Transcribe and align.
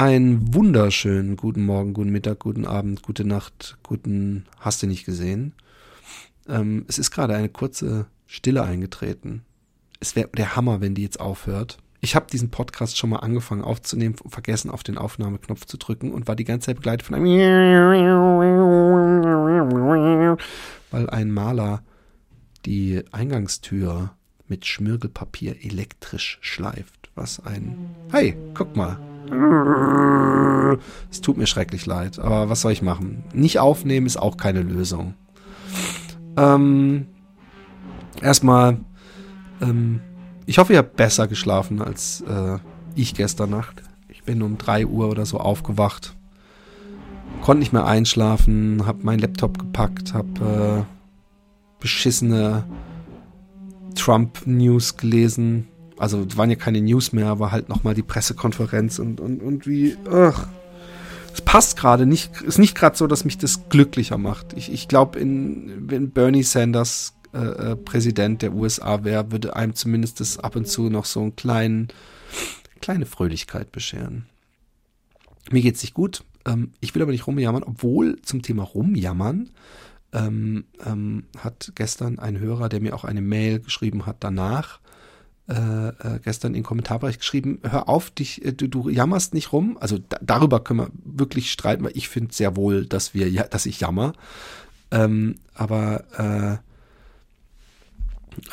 Einen 0.00 0.54
wunderschönen 0.54 1.36
guten 1.36 1.66
Morgen, 1.66 1.92
guten 1.92 2.08
Mittag, 2.08 2.38
guten 2.38 2.64
Abend, 2.64 3.02
gute 3.02 3.26
Nacht, 3.26 3.76
guten 3.82 4.46
hast 4.58 4.82
du 4.82 4.86
nicht 4.86 5.04
gesehen. 5.04 5.52
Ähm, 6.48 6.86
es 6.88 6.98
ist 6.98 7.10
gerade 7.10 7.34
eine 7.34 7.50
kurze 7.50 8.06
Stille 8.26 8.62
eingetreten. 8.62 9.42
Es 10.00 10.16
wäre 10.16 10.30
der 10.34 10.56
Hammer, 10.56 10.80
wenn 10.80 10.94
die 10.94 11.02
jetzt 11.02 11.20
aufhört. 11.20 11.76
Ich 12.00 12.14
habe 12.14 12.28
diesen 12.32 12.50
Podcast 12.50 12.96
schon 12.96 13.10
mal 13.10 13.18
angefangen 13.18 13.60
aufzunehmen, 13.60 14.14
vergessen 14.26 14.70
auf 14.70 14.82
den 14.82 14.96
Aufnahmeknopf 14.96 15.66
zu 15.66 15.76
drücken 15.76 16.12
und 16.12 16.26
war 16.26 16.34
die 16.34 16.44
ganze 16.44 16.68
Zeit 16.68 16.76
begleitet 16.76 17.06
von 17.06 17.16
einem 17.16 17.26
weil 20.90 21.10
ein 21.10 21.30
Maler 21.30 21.82
die 22.64 23.04
Eingangstür 23.12 24.14
mit 24.48 24.64
Schmirgelpapier 24.64 25.62
elektrisch 25.62 26.38
schleift. 26.40 27.10
Was 27.14 27.44
ein 27.44 27.90
Hey, 28.10 28.34
guck 28.54 28.74
mal. 28.76 28.98
Es 31.10 31.20
tut 31.20 31.36
mir 31.36 31.46
schrecklich 31.46 31.86
leid, 31.86 32.18
aber 32.18 32.48
was 32.48 32.60
soll 32.62 32.72
ich 32.72 32.82
machen? 32.82 33.24
Nicht 33.32 33.58
aufnehmen 33.58 34.06
ist 34.06 34.16
auch 34.16 34.36
keine 34.36 34.62
Lösung. 34.62 35.14
Ähm, 36.36 37.06
erstmal, 38.20 38.78
ähm, 39.60 40.00
ich 40.46 40.58
hoffe, 40.58 40.72
ihr 40.72 40.78
habt 40.78 40.96
besser 40.96 41.28
geschlafen 41.28 41.82
als 41.82 42.22
äh, 42.22 42.58
ich 42.94 43.14
gestern 43.14 43.50
Nacht. 43.50 43.82
Ich 44.08 44.24
bin 44.24 44.42
um 44.42 44.58
3 44.58 44.86
Uhr 44.86 45.08
oder 45.08 45.26
so 45.26 45.38
aufgewacht. 45.38 46.16
Konnte 47.42 47.60
nicht 47.60 47.72
mehr 47.72 47.86
einschlafen, 47.86 48.84
hab 48.86 49.02
meinen 49.02 49.20
Laptop 49.20 49.58
gepackt, 49.58 50.14
hab 50.14 50.26
äh, 50.40 50.82
beschissene 51.78 52.64
Trump-News 53.94 54.96
gelesen. 54.96 55.68
Also 56.00 56.24
waren 56.38 56.48
ja 56.48 56.56
keine 56.56 56.80
News 56.80 57.12
mehr, 57.12 57.26
aber 57.26 57.52
halt 57.52 57.68
nochmal 57.68 57.94
die 57.94 58.02
Pressekonferenz 58.02 58.98
und, 58.98 59.20
und, 59.20 59.42
und 59.42 59.66
wie, 59.66 59.98
ach. 60.10 60.48
Es 61.34 61.42
passt 61.42 61.76
gerade 61.76 62.06
nicht, 62.06 62.40
ist 62.40 62.58
nicht 62.58 62.74
gerade 62.74 62.96
so, 62.96 63.06
dass 63.06 63.26
mich 63.26 63.36
das 63.36 63.68
glücklicher 63.68 64.16
macht. 64.16 64.54
Ich, 64.54 64.72
ich 64.72 64.88
glaube, 64.88 65.20
wenn 65.20 66.10
Bernie 66.10 66.42
Sanders 66.42 67.12
äh, 67.34 67.38
äh, 67.38 67.76
Präsident 67.76 68.40
der 68.40 68.54
USA 68.54 69.04
wäre, 69.04 69.30
würde 69.30 69.54
einem 69.54 69.74
zumindest 69.74 70.20
das 70.20 70.38
ab 70.38 70.56
und 70.56 70.66
zu 70.66 70.88
noch 70.88 71.04
so 71.04 71.20
einen 71.20 71.36
kleinen, 71.36 71.88
kleine 72.80 73.04
Fröhlichkeit 73.04 73.70
bescheren. 73.70 74.24
Mir 75.50 75.60
geht's 75.60 75.82
nicht 75.82 75.94
gut. 75.94 76.24
Ähm, 76.46 76.72
ich 76.80 76.94
will 76.94 77.02
aber 77.02 77.12
nicht 77.12 77.26
rumjammern, 77.26 77.62
obwohl 77.62 78.20
zum 78.22 78.40
Thema 78.40 78.62
rumjammern 78.62 79.50
ähm, 80.12 80.64
ähm, 80.84 81.24
hat 81.36 81.72
gestern 81.74 82.18
ein 82.18 82.38
Hörer, 82.38 82.70
der 82.70 82.80
mir 82.80 82.94
auch 82.94 83.04
eine 83.04 83.20
Mail 83.20 83.60
geschrieben 83.60 84.06
hat, 84.06 84.16
danach 84.20 84.80
äh, 85.50 85.88
äh, 85.88 86.20
gestern 86.22 86.54
in 86.54 86.62
Kommentarbereich 86.62 87.18
geschrieben, 87.18 87.58
hör 87.68 87.88
auf, 87.88 88.10
dich, 88.10 88.44
äh, 88.44 88.52
du, 88.52 88.68
du 88.68 88.88
jammerst 88.88 89.34
nicht 89.34 89.52
rum. 89.52 89.76
Also 89.80 89.98
da, 89.98 90.16
darüber 90.22 90.60
können 90.60 90.78
wir 90.78 90.90
wirklich 91.04 91.50
streiten, 91.50 91.82
weil 91.82 91.96
ich 91.96 92.08
finde 92.08 92.32
sehr 92.32 92.54
wohl, 92.54 92.86
dass 92.86 93.14
wir, 93.14 93.28
ja, 93.28 93.42
dass 93.42 93.66
ich 93.66 93.80
jammer. 93.80 94.12
Ähm, 94.92 95.34
aber 95.54 96.60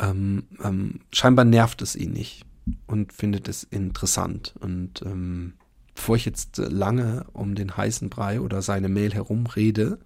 äh, 0.00 0.04
ähm, 0.04 0.42
ähm, 0.64 1.00
scheinbar 1.12 1.44
nervt 1.44 1.82
es 1.82 1.94
ihn 1.94 2.12
nicht 2.12 2.44
und 2.88 3.12
findet 3.12 3.48
es 3.48 3.62
interessant. 3.62 4.54
Und 4.58 5.02
ähm, 5.02 5.52
bevor 5.94 6.16
ich 6.16 6.24
jetzt 6.24 6.58
lange 6.58 7.26
um 7.32 7.54
den 7.54 7.76
heißen 7.76 8.08
Brei 8.10 8.40
oder 8.40 8.60
seine 8.60 8.88
Mail 8.88 9.14
herumrede, 9.14 10.00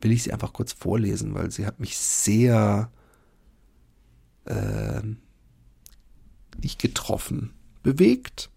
will 0.00 0.10
ich 0.10 0.24
sie 0.24 0.32
einfach 0.32 0.52
kurz 0.52 0.72
vorlesen, 0.72 1.34
weil 1.34 1.52
sie 1.52 1.64
hat 1.64 1.78
mich 1.78 1.96
sehr 1.96 2.90
äh, 4.46 5.02
nicht 6.62 6.80
getroffen, 6.80 7.52
bewegt. 7.82 8.50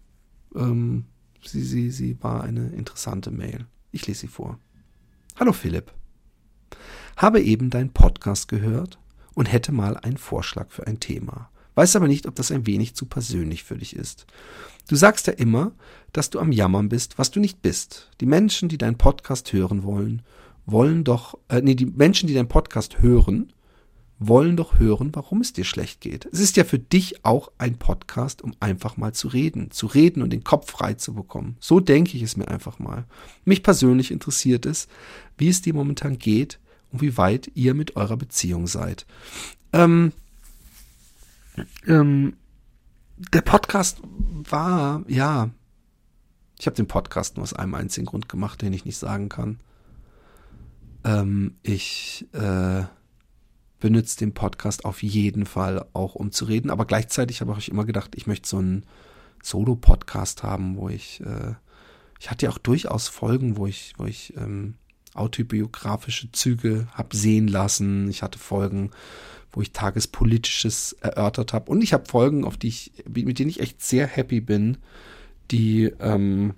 Ähm, 0.54 1.06
sie, 1.44 1.62
sie, 1.62 1.90
sie 1.90 2.16
war 2.22 2.44
eine 2.44 2.68
interessante 2.70 3.30
Mail. 3.30 3.66
Ich 3.90 4.06
lese 4.06 4.20
sie 4.20 4.28
vor. 4.28 4.58
Hallo 5.38 5.52
Philipp. 5.52 5.92
Habe 7.16 7.40
eben 7.40 7.70
deinen 7.70 7.92
Podcast 7.92 8.48
gehört 8.48 8.98
und 9.34 9.50
hätte 9.50 9.72
mal 9.72 9.96
einen 9.96 10.16
Vorschlag 10.16 10.70
für 10.70 10.86
ein 10.86 11.00
Thema. 11.00 11.50
Weiß 11.74 11.96
aber 11.96 12.08
nicht, 12.08 12.26
ob 12.26 12.34
das 12.34 12.50
ein 12.50 12.66
wenig 12.66 12.94
zu 12.94 13.06
persönlich 13.06 13.64
für 13.64 13.78
dich 13.78 13.96
ist. 13.96 14.26
Du 14.88 14.96
sagst 14.96 15.26
ja 15.26 15.32
immer, 15.32 15.72
dass 16.12 16.28
du 16.28 16.38
am 16.38 16.52
Jammern 16.52 16.88
bist, 16.88 17.18
was 17.18 17.30
du 17.30 17.40
nicht 17.40 17.62
bist. 17.62 18.10
Die 18.20 18.26
Menschen, 18.26 18.68
die 18.68 18.78
deinen 18.78 18.98
Podcast 18.98 19.52
hören 19.52 19.82
wollen, 19.84 20.22
wollen 20.66 21.04
doch, 21.04 21.38
äh, 21.48 21.62
nee, 21.62 21.74
die 21.74 21.86
Menschen, 21.86 22.26
die 22.26 22.34
deinen 22.34 22.48
Podcast 22.48 23.00
hören, 23.00 23.52
wollen 24.28 24.56
doch 24.56 24.78
hören, 24.78 25.10
warum 25.14 25.40
es 25.40 25.52
dir 25.52 25.64
schlecht 25.64 26.00
geht. 26.00 26.28
Es 26.32 26.40
ist 26.40 26.56
ja 26.56 26.64
für 26.64 26.78
dich 26.78 27.24
auch 27.24 27.52
ein 27.58 27.76
Podcast, 27.78 28.42
um 28.42 28.54
einfach 28.60 28.96
mal 28.96 29.12
zu 29.12 29.28
reden, 29.28 29.70
zu 29.70 29.86
reden 29.86 30.22
und 30.22 30.30
den 30.30 30.44
Kopf 30.44 30.70
frei 30.70 30.94
zu 30.94 31.14
bekommen. 31.14 31.56
So 31.60 31.80
denke 31.80 32.16
ich 32.16 32.22
es 32.22 32.36
mir 32.36 32.48
einfach 32.48 32.78
mal. 32.78 33.04
Mich 33.44 33.62
persönlich 33.62 34.10
interessiert 34.10 34.66
es, 34.66 34.88
wie 35.38 35.48
es 35.48 35.62
dir 35.62 35.74
momentan 35.74 36.18
geht 36.18 36.58
und 36.90 37.00
wie 37.00 37.16
weit 37.16 37.50
ihr 37.54 37.74
mit 37.74 37.96
eurer 37.96 38.16
Beziehung 38.16 38.66
seid. 38.66 39.06
Ähm, 39.72 40.12
ähm, 41.86 42.36
der 43.32 43.42
Podcast 43.42 44.00
war, 44.02 45.04
ja, 45.08 45.50
ich 46.58 46.66
habe 46.66 46.76
den 46.76 46.86
Podcast 46.86 47.36
nur 47.36 47.42
aus 47.42 47.54
einem 47.54 47.74
einzigen 47.74 48.06
Grund 48.06 48.28
gemacht, 48.28 48.62
den 48.62 48.72
ich 48.72 48.84
nicht 48.84 48.96
sagen 48.96 49.28
kann. 49.28 49.58
Ähm, 51.04 51.56
ich 51.62 52.26
äh, 52.32 52.84
benutze 53.82 54.16
den 54.16 54.32
Podcast 54.32 54.84
auf 54.84 55.02
jeden 55.02 55.44
Fall 55.44 55.84
auch, 55.92 56.14
um 56.14 56.30
zu 56.30 56.44
reden, 56.44 56.70
aber 56.70 56.84
gleichzeitig 56.84 57.40
habe 57.40 57.52
ich 57.58 57.68
immer 57.68 57.84
gedacht, 57.84 58.12
ich 58.14 58.28
möchte 58.28 58.48
so 58.48 58.58
einen 58.58 58.86
Solo-Podcast 59.42 60.44
haben, 60.44 60.76
wo 60.76 60.88
ich, 60.88 61.20
äh, 61.20 61.54
ich 62.20 62.30
hatte 62.30 62.46
ja 62.46 62.52
auch 62.52 62.58
durchaus 62.58 63.08
Folgen, 63.08 63.56
wo 63.56 63.66
ich, 63.66 63.94
wo 63.98 64.04
ich 64.04 64.34
ähm, 64.36 64.74
autobiografische 65.14 66.30
Züge 66.30 66.86
habe 66.92 67.16
sehen 67.16 67.48
lassen. 67.48 68.08
Ich 68.08 68.22
hatte 68.22 68.38
Folgen, 68.38 68.92
wo 69.50 69.60
ich 69.60 69.72
tagespolitisches 69.72 70.92
erörtert 71.00 71.52
habe. 71.52 71.68
Und 71.68 71.82
ich 71.82 71.92
habe 71.92 72.06
Folgen, 72.06 72.44
auf 72.44 72.56
die 72.56 72.68
ich, 72.68 72.92
mit 73.08 73.40
denen 73.40 73.50
ich 73.50 73.58
echt 73.58 73.82
sehr 73.82 74.06
happy 74.06 74.40
bin, 74.40 74.78
die 75.50 75.92
ähm, 75.98 76.54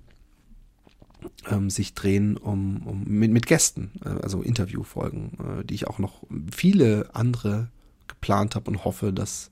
ähm, 1.50 1.70
sich 1.70 1.94
drehen 1.94 2.36
um, 2.36 2.86
um 2.86 3.04
mit, 3.04 3.30
mit 3.30 3.46
Gästen, 3.46 3.92
äh, 4.04 4.08
also 4.22 4.42
Interviewfolgen, 4.42 5.60
äh, 5.60 5.64
die 5.64 5.74
ich 5.74 5.86
auch 5.86 5.98
noch 5.98 6.22
viele 6.50 7.10
andere 7.14 7.68
geplant 8.08 8.54
habe 8.54 8.70
und 8.70 8.84
hoffe, 8.84 9.12
dass 9.12 9.50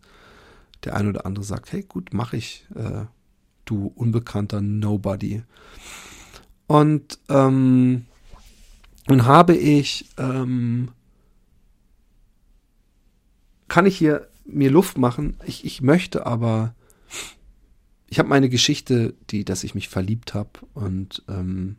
der 0.84 0.96
ein 0.96 1.08
oder 1.08 1.26
andere 1.26 1.44
sagt, 1.44 1.72
hey 1.72 1.82
gut, 1.82 2.12
mache 2.12 2.36
ich, 2.36 2.66
äh, 2.74 3.04
du 3.64 3.92
unbekannter 3.94 4.60
Nobody. 4.60 5.42
Und 6.66 7.18
ähm, 7.28 8.06
nun 9.08 9.26
habe 9.26 9.54
ich, 9.54 10.08
ähm, 10.18 10.90
kann 13.68 13.86
ich 13.86 13.96
hier 13.96 14.28
mir 14.44 14.70
Luft 14.70 14.98
machen. 14.98 15.36
Ich, 15.44 15.64
ich 15.64 15.82
möchte 15.82 16.26
aber, 16.26 16.74
ich 18.12 18.18
habe 18.18 18.28
meine 18.28 18.50
Geschichte, 18.50 19.14
die, 19.30 19.42
dass 19.42 19.64
ich 19.64 19.74
mich 19.74 19.88
verliebt 19.88 20.34
habe 20.34 20.50
und 20.74 21.22
ähm, 21.30 21.78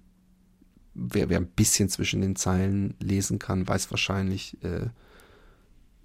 wer, 0.95 1.29
wer 1.29 1.38
ein 1.38 1.45
bisschen 1.45 1.89
zwischen 1.89 2.21
den 2.21 2.35
Zeilen 2.35 2.95
lesen 2.99 3.38
kann, 3.38 3.67
weiß 3.67 3.91
wahrscheinlich, 3.91 4.57
äh, 4.63 4.88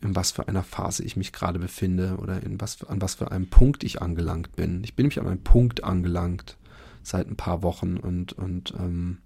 in 0.03 0.15
was 0.15 0.33
für 0.33 0.47
einer 0.47 0.65
Phase 0.65 1.03
ich 1.03 1.17
mich 1.17 1.33
gerade 1.33 1.59
befinde 1.59 2.19
oder 2.19 2.43
in 2.43 2.61
was, 2.61 2.85
an 2.85 3.01
was 3.01 3.15
für 3.15 3.33
einem 3.33 3.49
Punkt 3.49 3.85
ich 3.85 4.03
angelangt 4.03 4.55
bin. 4.55 4.85
Ich 4.85 4.95
bin 4.95 5.05
nämlich 5.05 5.19
an 5.19 5.27
einem 5.27 5.43
Punkt 5.43 5.83
angelangt 5.83 6.59
seit 7.03 7.27
ein 7.27 7.37
paar 7.37 7.63
Wochen 7.63 7.97
und, 7.97 8.35
und 8.35 8.75
ähm, 8.79 9.23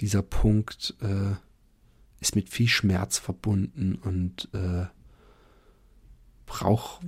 dieser 0.00 0.22
Punkt 0.22 0.94
äh, 1.02 1.36
ist 2.18 2.34
mit 2.34 2.48
viel 2.48 2.68
Schmerz 2.68 3.18
verbunden 3.18 3.96
und 3.96 4.48
äh, 4.54 4.86
braucht, 6.52 7.00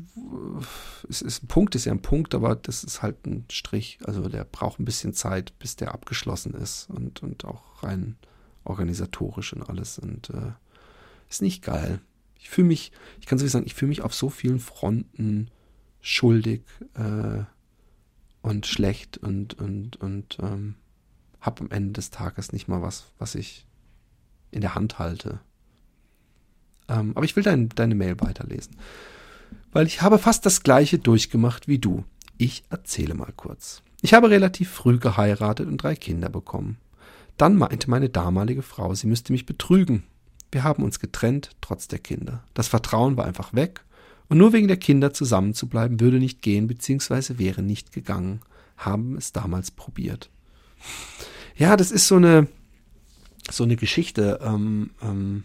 es 1.06 1.20
ist 1.20 1.42
ein 1.42 1.48
Punkt, 1.48 1.74
ist 1.74 1.84
ja 1.84 1.92
ein 1.92 2.00
Punkt, 2.00 2.34
aber 2.34 2.56
das 2.56 2.82
ist 2.82 3.02
halt 3.02 3.26
ein 3.26 3.44
Strich. 3.50 3.98
Also 4.04 4.26
der 4.26 4.44
braucht 4.44 4.80
ein 4.80 4.86
bisschen 4.86 5.12
Zeit, 5.12 5.58
bis 5.58 5.76
der 5.76 5.92
abgeschlossen 5.92 6.54
ist 6.54 6.88
und, 6.88 7.22
und 7.22 7.44
auch 7.44 7.82
rein 7.82 8.16
organisatorisch 8.64 9.52
und 9.52 9.68
alles. 9.68 9.98
Und 9.98 10.30
äh, 10.30 10.52
ist 11.28 11.42
nicht 11.42 11.62
geil. 11.62 12.00
Ich 12.38 12.48
fühle 12.48 12.68
mich, 12.68 12.90
ich 13.20 13.26
kann 13.26 13.38
so 13.38 13.46
sagen, 13.46 13.66
ich 13.66 13.74
fühle 13.74 13.90
mich 13.90 14.00
auf 14.00 14.14
so 14.14 14.30
vielen 14.30 14.60
Fronten 14.60 15.50
schuldig 16.00 16.62
äh, 16.94 17.44
und 18.40 18.64
schlecht 18.64 19.18
und, 19.18 19.52
und, 19.60 19.96
und 19.96 20.38
ähm, 20.40 20.76
habe 21.40 21.64
am 21.64 21.70
Ende 21.70 21.92
des 21.92 22.08
Tages 22.08 22.50
nicht 22.52 22.66
mal 22.66 22.80
was, 22.80 23.12
was 23.18 23.34
ich 23.34 23.66
in 24.50 24.62
der 24.62 24.74
Hand 24.74 24.98
halte. 24.98 25.40
Ähm, 26.88 27.12
aber 27.14 27.26
ich 27.26 27.36
will 27.36 27.42
dein, 27.42 27.68
deine 27.68 27.94
Mail 27.94 28.18
weiterlesen. 28.20 28.78
Weil 29.72 29.86
ich 29.86 30.02
habe 30.02 30.18
fast 30.18 30.46
das 30.46 30.62
gleiche 30.62 30.98
durchgemacht 30.98 31.68
wie 31.68 31.78
du. 31.78 32.04
Ich 32.38 32.64
erzähle 32.70 33.14
mal 33.14 33.32
kurz. 33.36 33.82
Ich 34.02 34.14
habe 34.14 34.30
relativ 34.30 34.70
früh 34.70 34.98
geheiratet 34.98 35.66
und 35.66 35.78
drei 35.78 35.96
Kinder 35.96 36.28
bekommen. 36.28 36.78
Dann 37.36 37.56
meinte 37.56 37.90
meine 37.90 38.08
damalige 38.08 38.62
Frau, 38.62 38.94
sie 38.94 39.06
müsste 39.06 39.32
mich 39.32 39.46
betrügen. 39.46 40.04
Wir 40.52 40.62
haben 40.62 40.84
uns 40.84 41.00
getrennt, 41.00 41.50
trotz 41.60 41.88
der 41.88 41.98
Kinder. 41.98 42.44
Das 42.54 42.68
Vertrauen 42.68 43.16
war 43.16 43.24
einfach 43.24 43.54
weg, 43.54 43.84
und 44.28 44.38
nur 44.38 44.52
wegen 44.52 44.68
der 44.68 44.76
Kinder 44.78 45.12
zusammenzubleiben 45.12 46.00
würde 46.00 46.18
nicht 46.18 46.42
gehen, 46.42 46.66
beziehungsweise 46.66 47.38
wäre 47.38 47.62
nicht 47.62 47.92
gegangen. 47.92 48.40
Haben 48.76 49.16
es 49.16 49.32
damals 49.32 49.70
probiert. 49.70 50.30
Ja, 51.56 51.76
das 51.76 51.90
ist 51.90 52.08
so 52.08 52.16
eine, 52.16 52.48
so 53.50 53.64
eine 53.64 53.76
Geschichte. 53.76 54.40
Ähm, 54.42 54.90
ähm, 55.02 55.44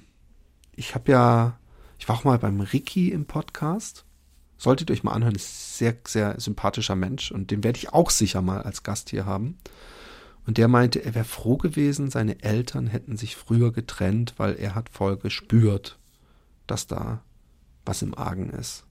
ich 0.75 0.96
habe 0.96 1.12
ja, 1.12 1.60
ich 2.00 2.07
war 2.07 2.16
auch 2.16 2.24
mal 2.24 2.40
beim 2.40 2.62
Ricky 2.62 3.10
im 3.10 3.25
Podcast. 3.25 4.06
Solltet 4.57 4.90
ihr 4.90 4.94
euch 4.94 5.04
mal 5.04 5.12
anhören, 5.12 5.36
ist 5.36 5.78
sehr, 5.78 5.96
sehr 6.07 6.40
sympathischer 6.40 6.96
Mensch 6.96 7.31
und 7.31 7.51
den 7.51 7.63
werde 7.63 7.78
ich 7.78 7.94
auch 7.94 8.10
sicher 8.10 8.42
mal 8.42 8.62
als 8.62 8.84
Gast 8.84 9.10
hier 9.10 9.25
haben. 9.25 9.57
Und 10.48 10.57
der 10.57 10.68
meinte, 10.68 11.04
er 11.04 11.13
wäre 11.13 11.25
froh 11.25 11.57
gewesen, 11.57 12.10
seine 12.10 12.42
Eltern 12.42 12.88
hätten 12.88 13.18
sich 13.18 13.36
früher 13.36 13.72
getrennt, 13.72 14.34
weil 14.38 14.56
er 14.56 14.75
hat 14.75 14.90
voll 14.90 15.18
gespürt, 15.18 16.00
dass 16.66 16.88
da 16.88 17.22
was 17.86 18.01
im 18.01 18.18
Argen 18.18 18.50
ist. 18.50 18.86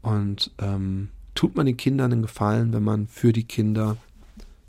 Und 0.00 0.52
ähm, 0.58 1.10
tut 1.34 1.56
man 1.56 1.66
den 1.66 1.76
Kindern 1.76 2.12
einen 2.12 2.22
Gefallen, 2.22 2.72
wenn 2.72 2.82
man 2.82 3.08
für 3.08 3.32
die 3.32 3.44
Kinder 3.44 3.96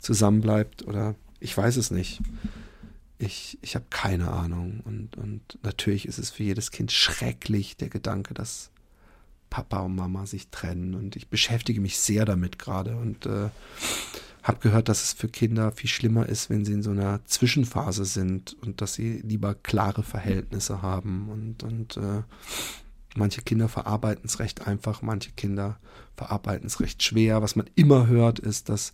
zusammenbleibt 0.00 0.86
oder 0.86 1.14
ich 1.40 1.56
weiß 1.56 1.76
es 1.76 1.90
nicht. 1.90 2.20
Ich, 3.22 3.56
ich 3.62 3.76
habe 3.76 3.84
keine 3.88 4.32
Ahnung. 4.32 4.80
Und, 4.84 5.16
und 5.16 5.58
natürlich 5.62 6.08
ist 6.08 6.18
es 6.18 6.30
für 6.30 6.42
jedes 6.42 6.72
Kind 6.72 6.90
schrecklich, 6.90 7.76
der 7.76 7.88
Gedanke, 7.88 8.34
dass 8.34 8.70
Papa 9.48 9.78
und 9.80 9.94
Mama 9.94 10.26
sich 10.26 10.48
trennen. 10.48 10.94
Und 10.94 11.14
ich 11.14 11.28
beschäftige 11.28 11.80
mich 11.80 11.98
sehr 11.98 12.24
damit 12.24 12.58
gerade 12.58 12.96
und 12.96 13.26
äh, 13.26 13.50
habe 14.42 14.58
gehört, 14.58 14.88
dass 14.88 15.04
es 15.04 15.12
für 15.12 15.28
Kinder 15.28 15.70
viel 15.70 15.88
schlimmer 15.88 16.28
ist, 16.28 16.50
wenn 16.50 16.64
sie 16.64 16.72
in 16.72 16.82
so 16.82 16.90
einer 16.90 17.24
Zwischenphase 17.24 18.04
sind 18.04 18.56
und 18.60 18.80
dass 18.80 18.94
sie 18.94 19.20
lieber 19.20 19.54
klare 19.54 20.02
Verhältnisse 20.02 20.82
haben. 20.82 21.28
Und, 21.28 21.62
und 21.62 21.96
äh, 21.98 22.22
manche 23.14 23.42
Kinder 23.42 23.68
verarbeiten 23.68 24.24
es 24.24 24.40
recht 24.40 24.66
einfach, 24.66 25.00
manche 25.00 25.30
Kinder 25.30 25.78
verarbeiten 26.16 26.66
es 26.66 26.80
recht 26.80 27.04
schwer. 27.04 27.40
Was 27.40 27.54
man 27.54 27.70
immer 27.76 28.08
hört, 28.08 28.40
ist, 28.40 28.68
dass 28.68 28.92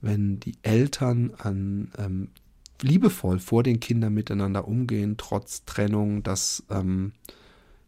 wenn 0.00 0.40
die 0.40 0.56
Eltern 0.62 1.32
an 1.38 1.92
ähm, 1.96 2.28
liebevoll 2.82 3.38
vor 3.38 3.62
den 3.62 3.80
Kindern 3.80 4.14
miteinander 4.14 4.66
umgehen, 4.68 5.16
trotz 5.16 5.64
Trennung, 5.64 6.22
dass 6.22 6.64
ähm, 6.70 7.12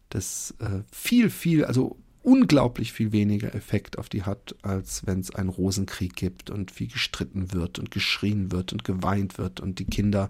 das 0.09 0.55
äh, 0.59 0.81
viel, 0.91 1.29
viel, 1.29 1.65
also 1.65 1.97
unglaublich 2.23 2.93
viel 2.93 3.11
weniger 3.11 3.55
Effekt 3.55 3.97
auf 3.97 4.09
die 4.09 4.23
hat, 4.23 4.55
als 4.61 5.05
wenn 5.07 5.19
es 5.19 5.33
einen 5.33 5.49
Rosenkrieg 5.49 6.15
gibt 6.15 6.49
und 6.49 6.71
viel 6.71 6.87
gestritten 6.87 7.53
wird 7.53 7.79
und 7.79 7.91
geschrien 7.91 8.51
wird 8.51 8.73
und 8.73 8.83
geweint 8.83 9.37
wird 9.37 9.59
und 9.59 9.79
die 9.79 9.85
Kinder 9.85 10.29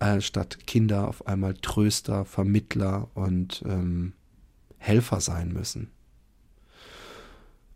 äh, 0.00 0.20
statt 0.20 0.58
Kinder 0.66 1.08
auf 1.08 1.26
einmal 1.26 1.54
Tröster, 1.54 2.24
Vermittler 2.24 3.08
und 3.14 3.62
ähm, 3.66 4.12
Helfer 4.76 5.20
sein 5.20 5.52
müssen. 5.52 5.90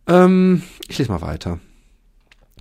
Ähm, 0.06 0.62
ich 0.88 0.98
lese 0.98 1.10
mal 1.10 1.22
weiter. 1.22 1.60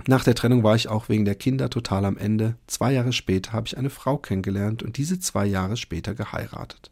Nach 0.08 0.24
der 0.24 0.36
Trennung 0.36 0.64
war 0.64 0.76
ich 0.76 0.88
auch 0.88 1.10
wegen 1.10 1.26
der 1.26 1.36
Kinder 1.36 1.70
total 1.70 2.06
am 2.06 2.18
Ende. 2.18 2.56
Zwei 2.68 2.94
Jahre 2.94 3.14
später 3.14 3.54
habe 3.54 3.68
ich 3.68 3.78
eine 3.78 3.90
Frau 3.90 4.18
kennengelernt 4.18 4.84
und 4.84 4.98
diese 4.98 5.20
zwei 5.20 5.46
Jahre 5.46 5.78
später 5.78 6.16
geheiratet. 6.16 6.92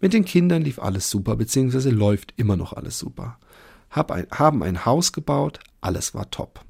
Mit 0.00 0.14
den 0.14 0.24
Kindern 0.24 0.62
lief 0.62 0.78
alles 0.78 1.10
super, 1.10 1.36
beziehungsweise 1.36 1.90
läuft 1.90 2.32
immer 2.36 2.56
noch 2.56 2.72
alles 2.72 2.98
super. 2.98 3.38
Hab 3.90 4.10
ein, 4.10 4.26
haben 4.30 4.62
ein 4.62 4.86
Haus 4.86 5.12
gebaut, 5.12 5.60
alles 5.80 6.14
war 6.14 6.30
top. 6.30 6.64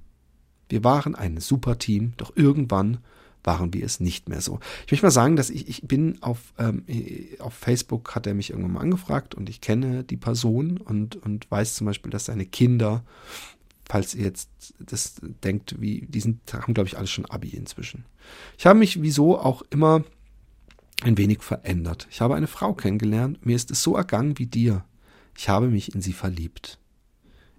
Wir 0.69 0.83
waren 0.85 1.15
ein 1.15 1.39
super 1.39 1.79
Team, 1.79 2.13
doch 2.17 2.37
irgendwann 2.37 2.99
waren 3.43 3.73
wir 3.73 3.85
es 3.85 4.01
nicht 4.01 4.29
mehr 4.29 4.41
so. 4.41 4.59
Ich 4.85 4.93
möchte 4.93 5.07
mal 5.07 5.11
sagen, 5.11 5.37
dass 5.37 5.49
ich, 5.49 5.69
ich 5.69 5.83
bin 5.83 6.23
auf, 6.23 6.53
ähm, 6.59 6.85
auf 7.39 7.55
Facebook, 7.55 8.15
hat 8.15 8.27
er 8.27 8.35
mich 8.35 8.51
irgendwann 8.51 8.73
mal 8.73 8.81
angefragt 8.81 9.35
und 9.35 9.49
ich 9.49 9.61
kenne 9.61 10.05
die 10.05 10.17
Person 10.17 10.77
und, 10.79 11.17
und 11.17 11.51
weiß 11.51 11.75
zum 11.77 11.87
Beispiel, 11.87 12.11
dass 12.11 12.27
seine 12.27 12.47
Kinder 12.47 13.05
falls 13.91 14.15
ihr 14.15 14.23
jetzt 14.23 14.73
das 14.79 15.17
denkt, 15.43 15.81
wie, 15.81 16.07
die 16.07 16.21
sind, 16.21 16.55
haben, 16.55 16.75
glaube 16.75 16.87
ich, 16.87 16.97
alle 16.97 17.09
schon 17.09 17.27
Abi 17.27 17.49
inzwischen. 17.49 18.05
Ich 18.57 18.65
habe 18.65 18.79
mich 18.79 19.03
wieso 19.03 19.37
auch 19.37 19.63
immer 19.71 20.05
ein 21.03 21.19
wenig 21.19 21.43
verändert. 21.43 22.07
Ich 22.09 22.21
habe 22.21 22.37
eine 22.37 22.47
Frau 22.47 22.73
kennengelernt, 22.73 23.45
mir 23.45 23.57
ist 23.57 23.73
es 23.73 23.83
so 23.83 23.97
ergangen 23.97 24.39
wie 24.39 24.47
dir. 24.47 24.85
Ich 25.37 25.49
habe 25.49 25.67
mich 25.67 25.93
in 25.93 26.03
sie 26.03 26.13
verliebt. 26.13 26.79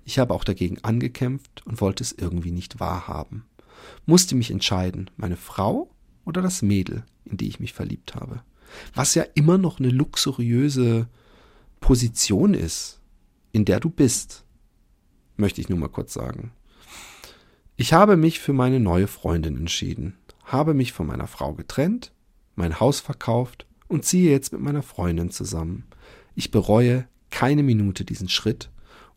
Ich 0.06 0.20
habe 0.20 0.34
auch 0.34 0.46
dagegen 0.46 0.82
angekämpft 0.84 1.66
und 1.66 1.82
wollte 1.82 2.02
es 2.02 2.14
irgendwie 2.14 2.52
nicht 2.52 2.80
wahrhaben. 2.80 3.44
Musste 4.06 4.36
mich 4.36 4.52
entscheiden, 4.52 5.10
meine 5.18 5.38
Frau 5.38 5.94
oder 6.24 6.42
das 6.42 6.62
Mädel, 6.62 7.04
in 7.26 7.36
die 7.36 7.50
ich 7.50 7.60
mich 7.60 7.74
verliebt 7.74 8.16
habe. 8.16 8.42
Was 8.96 9.16
ja 9.16 9.26
immer 9.34 9.58
noch 9.58 9.80
eine 9.80 9.90
luxuriöse 9.90 11.10
Position 11.82 12.54
ist, 12.54 13.02
in 13.52 13.66
der 13.66 13.82
du 13.82 13.90
bist 13.90 14.46
möchte 15.42 15.60
ich 15.60 15.68
nur 15.68 15.78
mal 15.78 15.90
kurz 15.90 16.14
sagen. 16.14 16.52
Ich 17.76 17.92
habe 17.92 18.16
mich 18.16 18.40
für 18.40 18.54
meine 18.54 18.80
neue 18.80 19.08
Freundin 19.08 19.58
entschieden, 19.58 20.16
habe 20.46 20.74
mich 20.74 20.94
von 20.94 21.08
meiner 21.08 21.28
Frau 21.28 21.54
getrennt, 21.54 22.14
mein 22.56 22.80
Haus 22.80 23.02
verkauft 23.02 23.66
und 23.90 24.06
ziehe 24.06 24.32
jetzt 24.32 24.54
mit 24.54 24.62
meiner 24.62 24.84
Freundin 24.84 25.32
zusammen. 25.32 25.84
Ich 26.36 26.52
bereue 26.52 27.08
keine 27.30 27.64
Minute 27.64 28.06
diesen 28.06 28.30
Schritt 28.30 28.70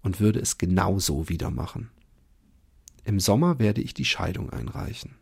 und 0.03 0.19
würde 0.19 0.41
es 0.41 0.59
genau 0.59 0.99
so 0.99 1.29
wieder 1.29 1.51
machen. 1.51 1.91
Im 3.05 3.21
Sommer 3.21 3.59
werde 3.59 3.83
ich 3.83 3.95
die 3.95 4.05
Scheidung 4.05 4.51
einreichen. 4.51 5.17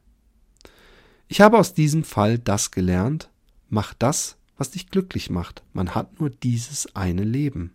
Ich 1.29 1.41
habe 1.41 1.59
aus 1.59 1.75
diesem 1.75 2.05
Fall 2.05 2.39
das 2.39 2.71
gelernt, 2.71 3.31
mach 3.69 3.95
das, 3.95 4.37
was 4.57 4.71
dich 4.71 4.89
glücklich 4.89 5.31
macht. 5.31 5.65
Man 5.73 5.95
hat 5.95 6.21
nur 6.21 6.31
dieses 6.31 6.95
eine 6.95 7.25
Leben. 7.25 7.73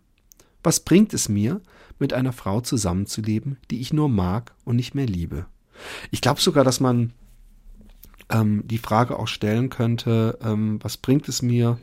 Was 0.68 0.80
bringt 0.80 1.14
es 1.14 1.30
mir, 1.30 1.62
mit 1.98 2.12
einer 2.12 2.34
Frau 2.34 2.60
zusammenzuleben, 2.60 3.56
die 3.70 3.80
ich 3.80 3.94
nur 3.94 4.10
mag 4.10 4.52
und 4.66 4.76
nicht 4.76 4.94
mehr 4.94 5.06
liebe? 5.06 5.46
Ich 6.10 6.20
glaube 6.20 6.42
sogar, 6.42 6.62
dass 6.62 6.78
man 6.78 7.14
ähm, 8.28 8.64
die 8.66 8.76
Frage 8.76 9.18
auch 9.18 9.28
stellen 9.28 9.70
könnte, 9.70 10.38
ähm, 10.42 10.78
was 10.82 10.98
bringt 10.98 11.26
es 11.26 11.40
mir, 11.40 11.78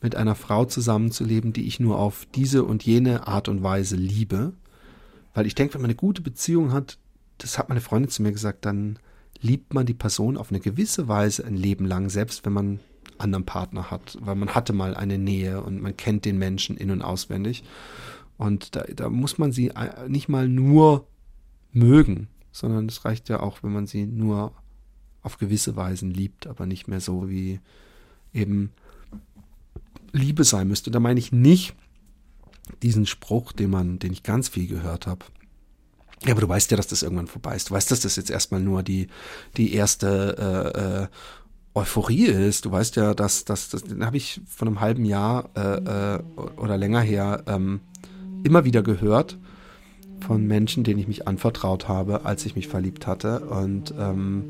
mit 0.00 0.14
einer 0.14 0.36
Frau 0.36 0.64
zusammenzuleben, 0.66 1.52
die 1.52 1.66
ich 1.66 1.80
nur 1.80 1.98
auf 1.98 2.28
diese 2.32 2.62
und 2.62 2.84
jene 2.84 3.26
Art 3.26 3.48
und 3.48 3.64
Weise 3.64 3.96
liebe? 3.96 4.52
Weil 5.34 5.46
ich 5.46 5.56
denke, 5.56 5.74
wenn 5.74 5.80
man 5.80 5.90
eine 5.90 5.96
gute 5.96 6.22
Beziehung 6.22 6.70
hat, 6.70 6.98
das 7.38 7.58
hat 7.58 7.70
meine 7.70 7.80
Freundin 7.80 8.08
zu 8.12 8.22
mir 8.22 8.30
gesagt, 8.30 8.64
dann 8.66 9.00
liebt 9.40 9.74
man 9.74 9.84
die 9.84 9.94
Person 9.94 10.36
auf 10.36 10.50
eine 10.50 10.60
gewisse 10.60 11.08
Weise 11.08 11.44
ein 11.44 11.56
Leben 11.56 11.86
lang, 11.86 12.08
selbst 12.08 12.46
wenn 12.46 12.52
man 12.52 12.78
anderen 13.22 13.44
Partner 13.44 13.90
hat, 13.90 14.18
weil 14.20 14.34
man 14.34 14.54
hatte 14.54 14.72
mal 14.72 14.94
eine 14.94 15.18
Nähe 15.18 15.62
und 15.62 15.80
man 15.80 15.96
kennt 15.96 16.24
den 16.24 16.38
Menschen 16.38 16.76
in- 16.76 16.90
und 16.90 17.02
auswendig. 17.02 17.64
Und 18.36 18.76
da, 18.76 18.82
da 18.82 19.08
muss 19.08 19.38
man 19.38 19.52
sie 19.52 19.68
äh, 19.68 20.08
nicht 20.08 20.28
mal 20.28 20.48
nur 20.48 21.06
mögen, 21.72 22.28
sondern 22.50 22.86
es 22.86 23.04
reicht 23.04 23.28
ja 23.28 23.40
auch, 23.40 23.62
wenn 23.62 23.72
man 23.72 23.86
sie 23.86 24.06
nur 24.06 24.52
auf 25.22 25.38
gewisse 25.38 25.76
Weisen 25.76 26.12
liebt, 26.12 26.46
aber 26.46 26.66
nicht 26.66 26.88
mehr 26.88 27.00
so 27.00 27.28
wie 27.28 27.60
eben 28.34 28.72
Liebe 30.12 30.44
sein 30.44 30.68
müsste. 30.68 30.90
Da 30.90 31.00
meine 31.00 31.20
ich 31.20 31.32
nicht 31.32 31.74
diesen 32.82 33.06
Spruch, 33.06 33.52
den 33.52 33.70
man, 33.70 33.98
den 33.98 34.12
ich 34.12 34.22
ganz 34.22 34.48
viel 34.48 34.66
gehört 34.66 35.06
habe. 35.06 35.24
Ja, 36.24 36.32
aber 36.32 36.42
du 36.42 36.48
weißt 36.48 36.70
ja, 36.70 36.76
dass 36.76 36.86
das 36.86 37.02
irgendwann 37.02 37.26
vorbei 37.26 37.56
ist. 37.56 37.70
Du 37.70 37.74
weißt, 37.74 37.90
dass 37.90 38.00
das 38.00 38.16
jetzt 38.16 38.30
erstmal 38.30 38.60
nur 38.60 38.82
die, 38.82 39.08
die 39.56 39.74
erste 39.74 40.36
äh, 40.38 41.02
äh, 41.04 41.08
Euphorie 41.74 42.26
ist. 42.26 42.64
Du 42.64 42.72
weißt 42.72 42.96
ja, 42.96 43.14
dass 43.14 43.44
das, 43.44 43.70
das 43.70 43.82
habe 44.00 44.16
ich 44.16 44.40
von 44.46 44.68
einem 44.68 44.80
halben 44.80 45.04
Jahr 45.04 45.48
äh, 45.56 46.16
äh, 46.16 46.22
oder 46.56 46.76
länger 46.76 47.00
her 47.00 47.42
ähm, 47.46 47.80
immer 48.44 48.64
wieder 48.64 48.82
gehört 48.82 49.38
von 50.20 50.46
Menschen, 50.46 50.84
denen 50.84 51.00
ich 51.00 51.08
mich 51.08 51.26
anvertraut 51.26 51.88
habe, 51.88 52.24
als 52.24 52.46
ich 52.46 52.54
mich 52.54 52.68
verliebt 52.68 53.06
hatte. 53.06 53.40
Und 53.40 53.92
ähm, 53.98 54.44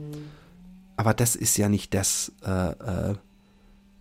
aber 0.97 1.15
das 1.15 1.35
ist 1.37 1.57
ja 1.57 1.69
nicht 1.69 1.95
das, 1.95 2.33
äh, 2.45 2.51
äh, 2.51 3.15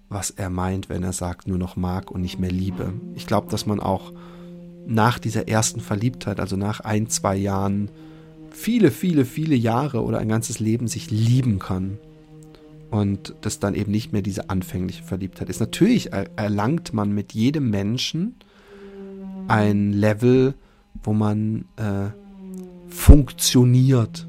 was 0.09 0.29
er 0.29 0.49
meint, 0.49 0.89
wenn 0.89 1.03
er 1.03 1.13
sagt, 1.13 1.47
nur 1.47 1.57
noch 1.57 1.75
mag 1.75 2.11
und 2.11 2.21
nicht 2.21 2.37
mehr 2.37 2.51
liebe. 2.51 2.93
Ich 3.15 3.27
glaube, 3.27 3.49
dass 3.49 3.65
man 3.65 3.79
auch 3.79 4.11
nach 4.85 5.19
dieser 5.19 5.47
ersten 5.47 5.79
Verliebtheit, 5.79 6.39
also 6.39 6.57
nach 6.57 6.81
ein, 6.81 7.07
zwei 7.07 7.35
Jahren, 7.35 7.89
viele, 8.49 8.91
viele, 8.91 9.25
viele 9.25 9.55
Jahre 9.55 10.03
oder 10.03 10.19
ein 10.19 10.27
ganzes 10.27 10.59
Leben 10.59 10.87
sich 10.87 11.09
lieben 11.09 11.59
kann. 11.59 11.97
Und 12.91 13.33
das 13.41 13.59
dann 13.59 13.73
eben 13.73 13.91
nicht 13.91 14.11
mehr 14.11 14.21
diese 14.21 14.49
anfängliche 14.49 15.03
Verliebtheit 15.03 15.49
ist. 15.49 15.61
Natürlich 15.61 16.11
erlangt 16.11 16.93
man 16.93 17.13
mit 17.13 17.33
jedem 17.33 17.69
Menschen 17.69 18.35
ein 19.47 19.93
Level, 19.93 20.53
wo 21.01 21.13
man 21.13 21.65
äh, 21.77 22.09
funktioniert. 22.89 24.27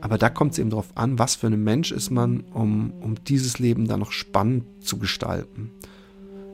Aber 0.00 0.18
da 0.18 0.28
kommt 0.28 0.52
es 0.52 0.58
eben 0.58 0.70
darauf 0.70 0.90
an, 0.96 1.18
was 1.18 1.36
für 1.36 1.46
ein 1.46 1.62
Mensch 1.62 1.92
ist 1.92 2.10
man, 2.10 2.40
um, 2.52 2.92
um 3.00 3.14
dieses 3.24 3.58
Leben 3.58 3.86
dann 3.86 4.00
noch 4.00 4.12
spannend 4.12 4.64
zu 4.80 4.98
gestalten. 4.98 5.70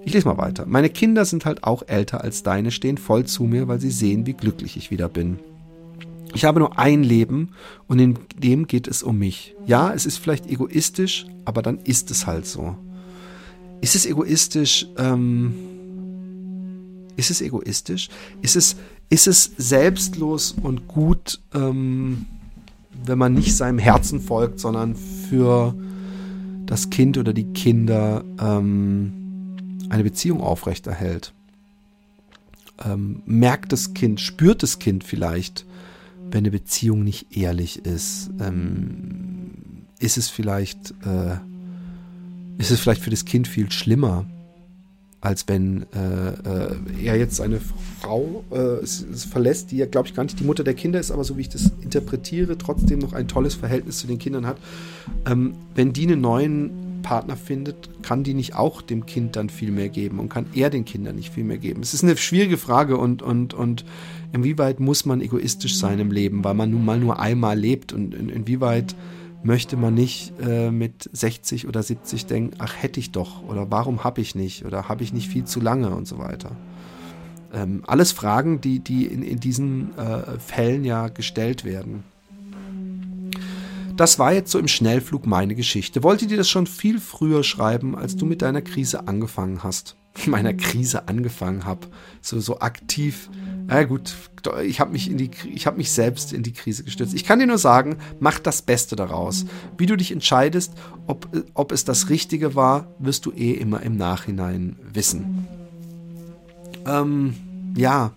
Ich 0.04 0.12
lese 0.12 0.28
mal 0.28 0.38
weiter. 0.38 0.66
Meine 0.66 0.90
Kinder 0.90 1.24
sind 1.24 1.44
halt 1.44 1.64
auch 1.64 1.82
älter 1.86 2.22
als 2.22 2.42
deine, 2.42 2.70
stehen 2.70 2.98
voll 2.98 3.24
zu 3.24 3.44
mir, 3.44 3.68
weil 3.68 3.80
sie 3.80 3.90
sehen, 3.90 4.26
wie 4.26 4.32
glücklich 4.32 4.76
ich 4.76 4.90
wieder 4.90 5.08
bin. 5.08 5.38
Ich 6.34 6.44
habe 6.44 6.60
nur 6.60 6.78
ein 6.78 7.02
Leben 7.02 7.50
und 7.88 7.98
in 7.98 8.18
dem 8.36 8.66
geht 8.66 8.88
es 8.88 9.02
um 9.02 9.18
mich. 9.18 9.54
Ja, 9.66 9.92
es 9.92 10.06
ist 10.06 10.18
vielleicht 10.18 10.46
egoistisch, 10.48 11.26
aber 11.44 11.62
dann 11.62 11.78
ist 11.78 12.10
es 12.10 12.26
halt 12.26 12.46
so. 12.46 12.76
Ist 13.80 13.94
es 13.94 14.06
egoistisch? 14.06 14.86
Ähm, 14.96 15.54
ist 17.16 17.30
es 17.30 17.40
egoistisch? 17.40 18.08
Ist 18.40 18.56
es, 18.56 18.76
ist 19.10 19.26
es 19.26 19.52
selbstlos 19.58 20.52
und 20.62 20.88
gut, 20.88 21.40
ähm, 21.52 22.26
wenn 23.04 23.18
man 23.18 23.34
nicht 23.34 23.54
seinem 23.54 23.78
Herzen 23.78 24.20
folgt, 24.20 24.60
sondern 24.60 24.96
für 24.96 25.74
das 26.66 26.90
Kind 26.90 27.18
oder 27.18 27.32
die 27.32 27.52
Kinder 27.52 28.24
ähm, 28.40 29.58
eine 29.90 30.04
Beziehung 30.04 30.40
aufrechterhält. 30.40 31.34
Ähm, 32.84 33.22
merkt 33.26 33.72
das 33.72 33.92
Kind, 33.92 34.20
spürt 34.20 34.62
das 34.62 34.78
Kind 34.78 35.04
vielleicht, 35.04 35.66
wenn 36.32 36.40
eine 36.40 36.50
Beziehung 36.50 37.04
nicht 37.04 37.36
ehrlich 37.36 37.84
ist. 37.84 38.30
Ähm, 38.40 39.52
ist 40.00 40.16
es 40.18 40.28
vielleicht, 40.28 40.92
äh, 41.04 41.36
ist 42.58 42.70
es 42.70 42.80
vielleicht 42.80 43.02
für 43.02 43.10
das 43.10 43.24
Kind 43.24 43.46
viel 43.46 43.70
schlimmer, 43.70 44.26
als 45.20 45.46
wenn 45.46 45.86
äh, 45.94 46.30
äh, 46.30 46.76
er 47.04 47.16
jetzt 47.16 47.36
seine 47.36 47.60
Frau 48.00 48.44
äh, 48.50 48.56
es, 48.82 49.02
es 49.02 49.24
verlässt, 49.24 49.70
die 49.70 49.76
ja, 49.76 49.86
glaube 49.86 50.08
ich, 50.08 50.14
gar 50.14 50.24
nicht 50.24 50.40
die 50.40 50.44
Mutter 50.44 50.64
der 50.64 50.74
Kinder 50.74 50.98
ist, 50.98 51.12
aber 51.12 51.22
so 51.22 51.36
wie 51.36 51.42
ich 51.42 51.48
das 51.48 51.70
interpretiere, 51.80 52.58
trotzdem 52.58 52.98
noch 52.98 53.12
ein 53.12 53.28
tolles 53.28 53.54
Verhältnis 53.54 53.98
zu 53.98 54.08
den 54.08 54.18
Kindern 54.18 54.46
hat. 54.46 54.56
Ähm, 55.26 55.54
wenn 55.76 55.92
die 55.92 56.08
einen 56.08 56.20
neuen 56.20 57.02
Partner 57.02 57.36
findet, 57.36 58.02
kann 58.02 58.24
die 58.24 58.34
nicht 58.34 58.56
auch 58.56 58.82
dem 58.82 59.06
Kind 59.06 59.36
dann 59.36 59.48
viel 59.48 59.70
mehr 59.70 59.88
geben 59.88 60.18
und 60.18 60.28
kann 60.28 60.46
er 60.54 60.70
den 60.70 60.84
Kindern 60.84 61.16
nicht 61.16 61.32
viel 61.32 61.44
mehr 61.44 61.58
geben? 61.58 61.82
Es 61.82 61.94
ist 61.94 62.02
eine 62.02 62.16
schwierige 62.16 62.56
Frage 62.56 62.96
und, 62.96 63.22
und, 63.22 63.54
und 63.54 63.84
inwieweit 64.32 64.80
muss 64.80 65.04
man 65.04 65.20
egoistisch 65.20 65.76
sein 65.76 65.98
im 65.98 66.10
Leben, 66.10 66.44
weil 66.44 66.54
man 66.54 66.70
nun 66.70 66.84
mal 66.84 66.98
nur 66.98 67.20
einmal 67.20 67.58
lebt 67.58 67.92
und 67.92 68.14
in, 68.14 68.28
inwieweit 68.28 68.94
möchte 69.42 69.76
man 69.76 69.94
nicht 69.94 70.32
äh, 70.40 70.70
mit 70.70 71.10
60 71.12 71.66
oder 71.66 71.82
70 71.82 72.26
denken, 72.26 72.54
ach 72.58 72.74
hätte 72.80 73.00
ich 73.00 73.10
doch 73.10 73.42
oder 73.48 73.70
warum 73.70 74.04
habe 74.04 74.20
ich 74.20 74.34
nicht 74.34 74.64
oder 74.64 74.88
habe 74.88 75.02
ich 75.02 75.12
nicht 75.12 75.28
viel 75.28 75.44
zu 75.44 75.60
lange 75.60 75.90
und 75.90 76.06
so 76.06 76.18
weiter. 76.18 76.56
Ähm, 77.52 77.82
alles 77.86 78.12
Fragen, 78.12 78.60
die, 78.60 78.78
die 78.78 79.06
in, 79.06 79.22
in 79.22 79.40
diesen 79.40 79.96
äh, 79.98 80.38
Fällen 80.38 80.84
ja 80.84 81.08
gestellt 81.08 81.64
werden. 81.64 82.04
Das 83.96 84.18
war 84.18 84.32
jetzt 84.32 84.50
so 84.50 84.58
im 84.58 84.68
Schnellflug 84.68 85.26
meine 85.26 85.54
Geschichte. 85.54 86.02
Wollte 86.02 86.26
dir 86.26 86.38
das 86.38 86.48
schon 86.48 86.66
viel 86.66 86.98
früher 86.98 87.44
schreiben, 87.44 87.94
als 87.94 88.16
du 88.16 88.24
mit 88.24 88.40
deiner 88.40 88.62
Krise 88.62 89.06
angefangen 89.06 89.62
hast? 89.62 89.96
Meiner 90.26 90.54
Krise 90.54 91.08
angefangen 91.08 91.64
habe, 91.64 91.88
so 92.20 92.40
so 92.40 92.60
aktiv. 92.60 93.28
Na 93.72 93.84
gut, 93.84 94.14
ich 94.64 94.80
habe 94.80 94.92
mich 94.92 95.10
in 95.10 95.16
mich 95.76 95.90
selbst 95.92 96.32
in 96.32 96.42
die 96.42 96.52
Krise 96.52 96.84
gestürzt. 96.84 97.14
Ich 97.14 97.24
kann 97.24 97.38
dir 97.38 97.46
nur 97.46 97.58
sagen, 97.58 97.96
mach 98.20 98.38
das 98.38 98.60
Beste 98.60 98.96
daraus. 98.96 99.46
Wie 99.78 99.86
du 99.86 99.96
dich 99.96 100.12
entscheidest, 100.12 100.72
ob, 101.06 101.28
ob 101.54 101.72
es 101.72 101.84
das 101.84 102.10
Richtige 102.10 102.54
war, 102.54 102.86
wirst 102.98 103.24
du 103.24 103.32
eh 103.32 103.52
immer 103.52 103.82
im 103.82 103.96
Nachhinein 103.96 104.76
wissen. 104.92 105.46
Ähm, 106.84 107.34
ja, 107.76 108.12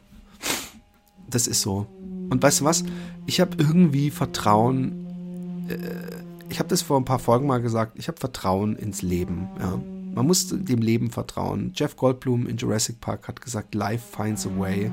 das 1.29 1.47
ist 1.47 1.61
so. 1.61 1.87
Und 2.29 2.43
weißt 2.43 2.61
du 2.61 2.65
was? 2.65 2.83
Ich 3.25 3.39
habe 3.39 3.55
irgendwie 3.57 4.09
Vertrauen 4.09 5.65
äh, 5.69 6.15
ich 6.49 6.59
habe 6.59 6.69
das 6.69 6.81
vor 6.81 6.97
ein 6.97 7.05
paar 7.05 7.19
Folgen 7.19 7.47
mal 7.47 7.61
gesagt, 7.61 7.93
ich 7.97 8.07
habe 8.07 8.19
Vertrauen 8.19 8.75
ins 8.75 9.01
Leben. 9.01 9.47
Ja. 9.59 9.79
Man 10.13 10.27
muss 10.27 10.47
dem 10.47 10.81
Leben 10.81 11.11
vertrauen. 11.11 11.73
Jeff 11.75 11.97
Goldblum 11.97 12.47
in 12.47 12.55
Jurassic 12.55 13.01
Park 13.01 13.27
hat 13.27 13.41
gesagt, 13.41 13.75
Life 13.75 14.15
finds 14.15 14.47
a 14.47 14.49
way. 14.57 14.89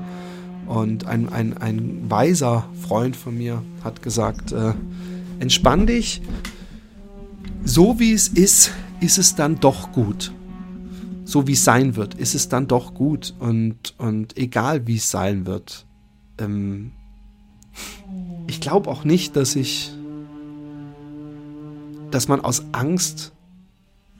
Und 0.67 1.05
ein, 1.05 1.29
ein, 1.29 1.57
ein 1.57 2.09
weiser 2.09 2.67
Freund 2.87 3.15
von 3.15 3.37
mir 3.37 3.61
hat 3.83 4.01
gesagt, 4.01 4.51
äh, 4.51 4.73
entspann 5.39 5.87
dich, 5.87 6.21
so 7.65 7.99
wie 7.99 8.13
es 8.13 8.27
ist, 8.27 8.71
ist 8.99 9.17
es 9.17 9.35
dann 9.35 9.59
doch 9.59 9.91
gut. 9.91 10.31
So 11.25 11.47
wie 11.47 11.53
es 11.53 11.63
sein 11.63 11.95
wird, 11.95 12.15
ist 12.15 12.35
es 12.35 12.49
dann 12.49 12.67
doch 12.67 12.93
gut. 12.93 13.33
Und, 13.39 13.93
und 13.97 14.37
egal 14.37 14.87
wie 14.87 14.95
es 14.95 15.09
sein 15.09 15.45
wird. 15.45 15.85
Ähm, 16.37 16.91
ich 18.47 18.61
glaube 18.61 18.89
auch 18.89 19.03
nicht, 19.03 19.35
dass 19.35 19.55
ich 19.55 19.91
dass 22.13 22.27
man 22.27 22.41
aus 22.41 22.63
Angst 22.73 23.31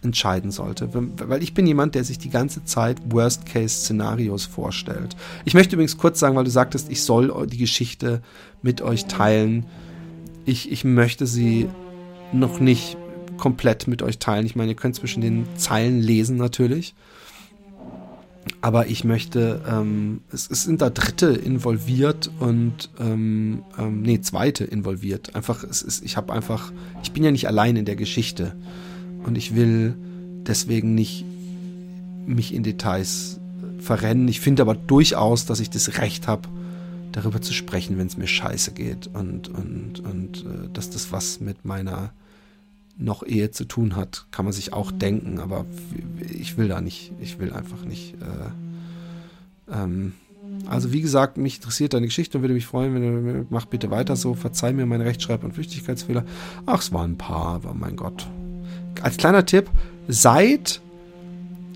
entscheiden 0.03 0.51
sollte. 0.51 0.89
Weil 0.93 1.43
ich 1.43 1.53
bin 1.53 1.67
jemand, 1.67 1.95
der 1.95 2.03
sich 2.03 2.17
die 2.17 2.29
ganze 2.29 2.63
Zeit 2.63 2.97
Worst-Case-Szenarios 3.09 4.45
vorstellt. 4.45 5.15
Ich 5.45 5.53
möchte 5.53 5.75
übrigens 5.75 5.97
kurz 5.97 6.19
sagen, 6.19 6.35
weil 6.35 6.43
du 6.43 6.51
sagtest, 6.51 6.89
ich 6.91 7.03
soll 7.03 7.47
die 7.47 7.57
Geschichte 7.57 8.21
mit 8.61 8.81
euch 8.81 9.05
teilen. 9.05 9.65
Ich, 10.45 10.71
ich 10.71 10.83
möchte 10.83 11.27
sie 11.27 11.67
noch 12.31 12.59
nicht 12.59 12.97
komplett 13.37 13.87
mit 13.87 14.01
euch 14.01 14.19
teilen. 14.19 14.45
Ich 14.45 14.55
meine, 14.55 14.71
ihr 14.71 14.75
könnt 14.75 14.95
zwischen 14.95 15.21
den 15.21 15.45
Zeilen 15.55 15.99
lesen 15.99 16.37
natürlich. 16.37 16.95
Aber 18.61 18.87
ich 18.87 19.03
möchte, 19.03 19.61
ähm, 19.69 20.21
es, 20.31 20.49
es, 20.49 20.63
sind 20.63 20.81
da 20.81 20.89
Dritte 20.89 21.27
involviert 21.27 22.29
und 22.39 22.89
ähm, 22.99 23.63
ähm, 23.77 24.01
nee, 24.01 24.19
Zweite 24.21 24.65
involviert. 24.65 25.35
Einfach, 25.35 25.63
es 25.63 25.81
ist, 25.81 26.03
ich 26.03 26.17
habe 26.17 26.33
einfach, 26.33 26.71
ich 27.03 27.11
bin 27.11 27.23
ja 27.23 27.31
nicht 27.31 27.47
allein 27.47 27.75
in 27.77 27.85
der 27.85 27.95
Geschichte 27.95 28.55
und 29.23 29.37
ich 29.37 29.55
will 29.55 29.95
deswegen 30.45 30.95
nicht 30.95 31.25
mich 32.25 32.53
in 32.53 32.63
Details 32.63 33.39
verrennen. 33.79 34.27
Ich 34.27 34.39
finde 34.39 34.61
aber 34.61 34.75
durchaus, 34.75 35.45
dass 35.45 35.59
ich 35.59 35.69
das 35.69 35.97
Recht 35.99 36.27
habe, 36.27 36.47
darüber 37.11 37.41
zu 37.41 37.53
sprechen, 37.53 37.97
wenn 37.97 38.07
es 38.07 38.17
mir 38.17 38.27
scheiße 38.27 38.71
geht 38.71 39.07
und 39.13 39.47
und 39.47 39.99
und 39.99 40.39
äh, 40.39 40.69
dass 40.73 40.89
das 40.89 41.11
was 41.11 41.39
mit 41.39 41.63
meiner 41.63 42.11
noch 42.97 43.25
Ehe 43.25 43.51
zu 43.51 43.65
tun 43.65 43.95
hat, 43.95 44.27
kann 44.31 44.45
man 44.45 44.53
sich 44.53 44.73
auch 44.73 44.91
denken, 44.91 45.39
aber 45.39 45.65
ich 46.19 46.57
will 46.57 46.67
da 46.67 46.81
nicht, 46.81 47.11
ich 47.19 47.39
will 47.39 47.51
einfach 47.51 47.83
nicht. 47.85 48.15
Äh, 48.15 49.73
ähm, 49.73 50.13
also 50.67 50.91
wie 50.91 51.01
gesagt, 51.01 51.37
mich 51.37 51.55
interessiert 51.55 51.93
deine 51.93 52.05
Geschichte 52.05 52.37
und 52.37 52.43
würde 52.43 52.53
mich 52.53 52.65
freuen, 52.65 52.93
wenn 52.93 53.01
du 53.01 53.45
mach 53.49 53.65
bitte 53.65 53.89
weiter 53.89 54.15
so. 54.15 54.33
Verzeih 54.33 54.73
mir 54.73 54.85
meine 54.85 55.05
Rechtschreib- 55.05 55.43
und 55.43 55.53
Flüchtigkeitsfehler. 55.53 56.25
Ach, 56.65 56.81
es 56.81 56.91
waren 56.91 57.13
ein 57.13 57.17
paar, 57.17 57.55
aber 57.55 57.73
mein 57.73 57.95
Gott. 57.95 58.27
Als 59.01 59.17
kleiner 59.17 59.45
Tipp, 59.45 59.69
seid 60.07 60.81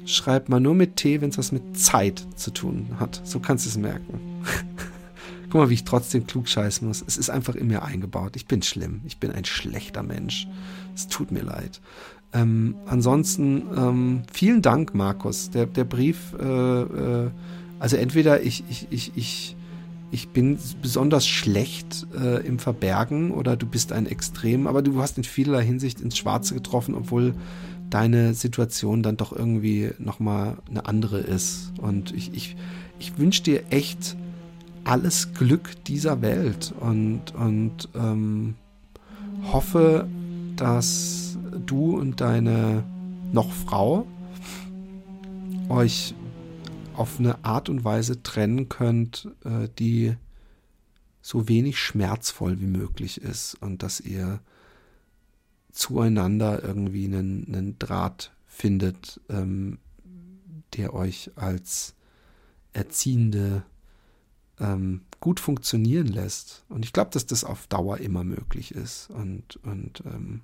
schreibt 0.06 0.48
man 0.48 0.64
nur 0.64 0.74
mit 0.74 0.96
T, 0.96 1.22
wenn 1.22 1.30
es 1.30 1.38
was 1.38 1.52
mit 1.52 1.78
Zeit 1.78 2.26
zu 2.36 2.52
tun 2.52 2.88
hat. 3.00 3.22
So 3.26 3.40
kannst 3.40 3.66
du 3.66 3.70
es 3.70 3.78
merken. 3.78 4.20
Guck 5.50 5.62
mal, 5.62 5.70
wie 5.70 5.76
ich 5.76 5.84
trotzdem 5.84 6.26
klug 6.28 6.48
scheißen 6.48 6.88
muss. 6.88 7.04
Es 7.06 7.18
ist 7.18 7.30
einfach 7.30 7.56
in 7.56 7.68
mir 7.68 7.84
eingebaut. 7.84 8.36
Ich 8.36 8.48
bin 8.48 8.62
schlimm. 8.62 9.02
Ich 9.06 9.18
bin 9.18 9.32
ein 9.32 9.46
schlechter 9.46 10.04
Mensch. 10.04 10.48
Es 10.96 11.08
tut 11.08 11.32
mir 11.32 11.44
leid. 11.44 11.82
Ähm, 12.34 12.76
ansonsten 12.86 13.64
ähm, 13.76 14.24
vielen 14.32 14.62
Dank, 14.62 14.94
Markus. 14.94 15.50
Der, 15.50 15.66
der 15.66 15.84
Brief, 15.84 16.34
äh, 16.40 16.82
äh, 16.82 17.32
also 17.80 17.98
entweder 17.98 18.42
ich, 18.42 18.64
ich, 18.70 18.88
ich, 18.90 19.12
ich, 19.16 19.57
ich 20.12 20.30
bin 20.30 20.58
besonders 20.82 21.28
schlecht 21.28 22.08
äh, 22.16 22.46
im 22.46 22.60
Verbergen 22.60 23.32
oder 23.32 23.58
du 23.58 23.66
bist 23.66 23.92
ein 23.92 24.06
Extrem, 24.06 24.68
aber 24.68 24.82
du 24.82 25.02
hast 25.02 25.18
in 25.18 25.24
vielerlei 25.24 25.64
Hinsicht 25.64 26.00
ins 26.00 26.18
Schwarze 26.18 26.54
getroffen, 26.54 26.96
obwohl 26.96 27.34
deine 27.90 28.34
Situation 28.34 29.04
dann 29.04 29.18
doch 29.18 29.34
irgendwie 29.34 29.92
nochmal 29.98 30.58
eine 30.70 30.86
andere 30.86 31.20
ist. 31.20 31.74
Und 31.82 32.14
ich, 32.14 32.34
ich, 32.34 32.56
ich 33.00 33.18
wünsche 33.18 33.44
dir 33.44 33.64
echt 33.70 34.16
alles 34.84 35.34
Glück 35.34 35.84
dieser 35.86 36.22
Welt 36.22 36.74
und, 36.80 37.36
und 37.36 37.90
ähm, 37.96 38.56
hoffe, 39.52 40.08
dass 40.56 41.38
du 41.66 41.98
und 41.98 42.22
deine 42.22 42.84
noch 43.34 43.52
Frau 43.52 44.08
euch 45.70 46.16
auf 46.98 47.20
eine 47.20 47.44
Art 47.46 47.70
und 47.70 47.84
Weise 47.84 48.24
trennen 48.24 48.70
könnt, 48.70 49.30
äh, 49.44 49.70
die 49.78 50.16
so 51.22 51.48
wenig 51.48 51.80
schmerzvoll 51.80 52.60
wie 52.60 52.68
möglich 52.68 53.22
ist 53.22 53.56
und 53.56 53.84
dass 53.84 54.00
ihr 54.00 54.40
zueinander 55.72 56.64
irgendwie 56.64 57.06
einen, 57.06 57.46
einen 57.48 57.80
Draht 57.80 58.32
findet, 58.46 59.22
ähm, 59.30 59.78
der 60.74 60.94
euch 60.94 61.32
als 61.36 61.96
erziehende 62.74 63.64
ähm, 64.60 65.02
gut 65.20 65.40
funktionieren 65.40 66.08
lässt. 66.08 66.66
Und 66.70 66.86
ich 66.86 66.94
glaube, 66.94 67.12
dass 67.12 67.26
das 67.26 67.44
auf 67.44 67.68
Dauer 67.68 67.98
immer 67.98 68.24
möglich 68.24 68.74
ist 68.74 69.10
und, 69.10 69.58
und 69.58 70.04
ähm, 70.06 70.42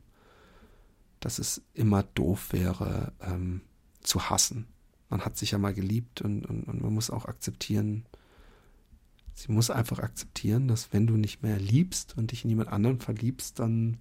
dass 1.20 1.40
es 1.40 1.62
immer 1.74 2.04
doof 2.04 2.52
wäre, 2.52 3.14
ähm, 3.22 3.62
zu 4.02 4.30
hassen. 4.30 4.68
Man 5.14 5.24
hat 5.24 5.38
sich 5.38 5.52
ja 5.52 5.60
mal 5.60 5.76
geliebt 5.76 6.22
und, 6.22 6.44
und, 6.48 6.64
und 6.64 6.82
man 6.82 6.92
muss 6.92 7.12
auch 7.12 7.26
akzeptieren, 7.26 8.04
sie 9.36 9.52
muss 9.52 9.70
einfach 9.70 10.00
akzeptieren, 10.00 10.68
dass 10.68 10.92
wenn 10.92 11.06
du 11.06 11.18
nicht 11.18 11.44
mehr 11.44 11.60
liebst 11.60 12.18
und 12.18 12.32
dich 12.32 12.44
in 12.44 12.50
jemand 12.50 12.70
anderen 12.70 13.00
verliebst, 13.00 13.60
dann 13.60 14.00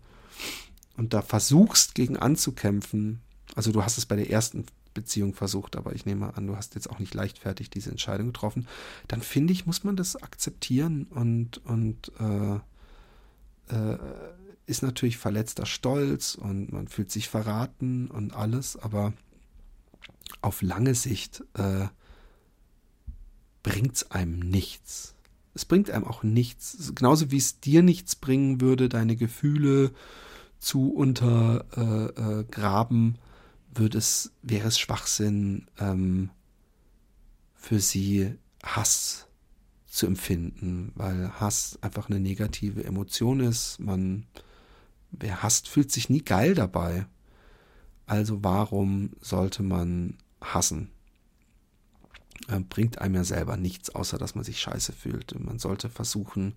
und 0.96 1.12
da 1.12 1.20
versuchst, 1.20 1.94
gegen 1.94 2.16
anzukämpfen, 2.16 3.20
also 3.54 3.72
du 3.72 3.84
hast 3.84 3.98
es 3.98 4.06
bei 4.06 4.16
der 4.16 4.30
ersten 4.30 4.64
Beziehung 4.94 5.34
versucht, 5.34 5.76
aber 5.76 5.94
ich 5.94 6.06
nehme 6.06 6.34
an, 6.34 6.46
du 6.46 6.56
hast 6.56 6.76
jetzt 6.76 6.88
auch 6.88 6.98
nicht 6.98 7.12
leichtfertig 7.12 7.68
diese 7.68 7.90
Entscheidung 7.90 8.28
getroffen, 8.28 8.66
dann 9.06 9.20
finde 9.20 9.52
ich, 9.52 9.66
muss 9.66 9.84
man 9.84 9.96
das 9.96 10.16
akzeptieren 10.16 11.08
und, 11.10 11.58
und 11.66 12.10
äh, 12.20 12.54
äh, 13.68 13.98
ist 14.64 14.82
natürlich 14.82 15.18
verletzter 15.18 15.66
Stolz 15.66 16.36
und 16.36 16.72
man 16.72 16.88
fühlt 16.88 17.12
sich 17.12 17.28
verraten 17.28 18.10
und 18.10 18.32
alles, 18.34 18.78
aber 18.78 19.12
auf 20.42 20.62
lange 20.62 20.94
Sicht 20.94 21.42
äh, 21.54 21.88
bringt 23.62 23.96
es 23.96 24.10
einem 24.10 24.38
nichts. 24.38 25.14
Es 25.54 25.64
bringt 25.64 25.90
einem 25.90 26.04
auch 26.04 26.22
nichts. 26.22 26.92
Genauso 26.94 27.30
wie 27.30 27.38
es 27.38 27.60
dir 27.60 27.82
nichts 27.82 28.16
bringen 28.16 28.60
würde, 28.60 28.88
deine 28.88 29.16
Gefühle 29.16 29.92
zu 30.58 30.92
untergraben, 30.92 33.18
äh, 33.76 33.84
äh, 33.84 33.96
es, 33.96 34.32
wäre 34.42 34.68
es 34.68 34.78
Schwachsinn, 34.78 35.66
ähm, 35.78 36.30
für 37.54 37.80
sie 37.80 38.34
Hass 38.62 39.26
zu 39.86 40.06
empfinden, 40.06 40.92
weil 40.94 41.30
Hass 41.38 41.78
einfach 41.82 42.08
eine 42.08 42.18
negative 42.18 42.84
Emotion 42.84 43.40
ist. 43.40 43.78
Man, 43.78 44.24
wer 45.10 45.42
hasst, 45.42 45.68
fühlt 45.68 45.92
sich 45.92 46.08
nie 46.08 46.22
geil 46.22 46.54
dabei. 46.54 47.06
Also 48.06 48.42
warum 48.42 49.10
sollte 49.20 49.62
man 49.62 50.16
hassen? 50.42 50.90
Äh, 52.48 52.60
bringt 52.60 53.00
einem 53.00 53.16
ja 53.16 53.24
selber 53.24 53.56
nichts, 53.56 53.90
außer 53.90 54.18
dass 54.18 54.34
man 54.34 54.44
sich 54.44 54.60
scheiße 54.60 54.92
fühlt. 54.92 55.38
Man 55.38 55.58
sollte 55.58 55.88
versuchen, 55.88 56.54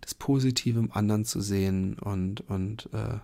das 0.00 0.14
Positive 0.14 0.78
im 0.78 0.92
anderen 0.92 1.24
zu 1.24 1.40
sehen 1.40 1.98
und, 1.98 2.42
und 2.48 2.88
äh, 2.92 3.18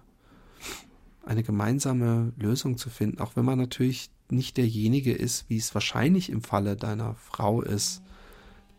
eine 1.26 1.42
gemeinsame 1.42 2.33
Lösung 2.38 2.78
zu 2.78 2.88
finden, 2.88 3.21
auch 3.21 3.37
wenn 3.37 3.45
man 3.45 3.59
natürlich 3.59 4.11
nicht 4.30 4.57
derjenige 4.57 5.12
ist, 5.12 5.45
wie 5.49 5.59
es 5.59 5.75
wahrscheinlich 5.75 6.30
im 6.30 6.42
Falle 6.42 6.76
deiner 6.76 7.14
Frau 7.14 7.62
ist, 7.62 8.02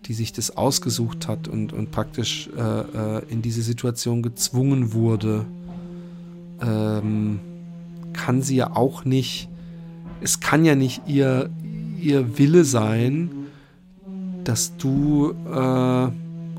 die 0.06 0.14
sich 0.14 0.34
das 0.34 0.58
ausgesucht 0.58 1.28
hat 1.28 1.48
und, 1.48 1.74
und 1.74 1.92
praktisch 1.92 2.50
äh, 2.58 2.62
äh, 2.62 3.24
in 3.30 3.42
diese 3.42 3.62
Situation 3.62 4.24
gezwungen 4.24 4.94
wurde, 4.94 5.46
ähm, 6.62 7.40
kann 8.14 8.42
sie 8.42 8.56
ja 8.56 8.76
auch 8.76 9.06
nicht, 9.06 9.48
es 10.22 10.40
kann 10.40 10.64
ja 10.64 10.76
nicht 10.76 11.02
ihr, 11.08 11.50
ihr 12.00 12.38
Wille 12.38 12.64
sein, 12.64 13.32
dass 14.44 14.78
du, 14.78 15.34
äh, 15.52 16.08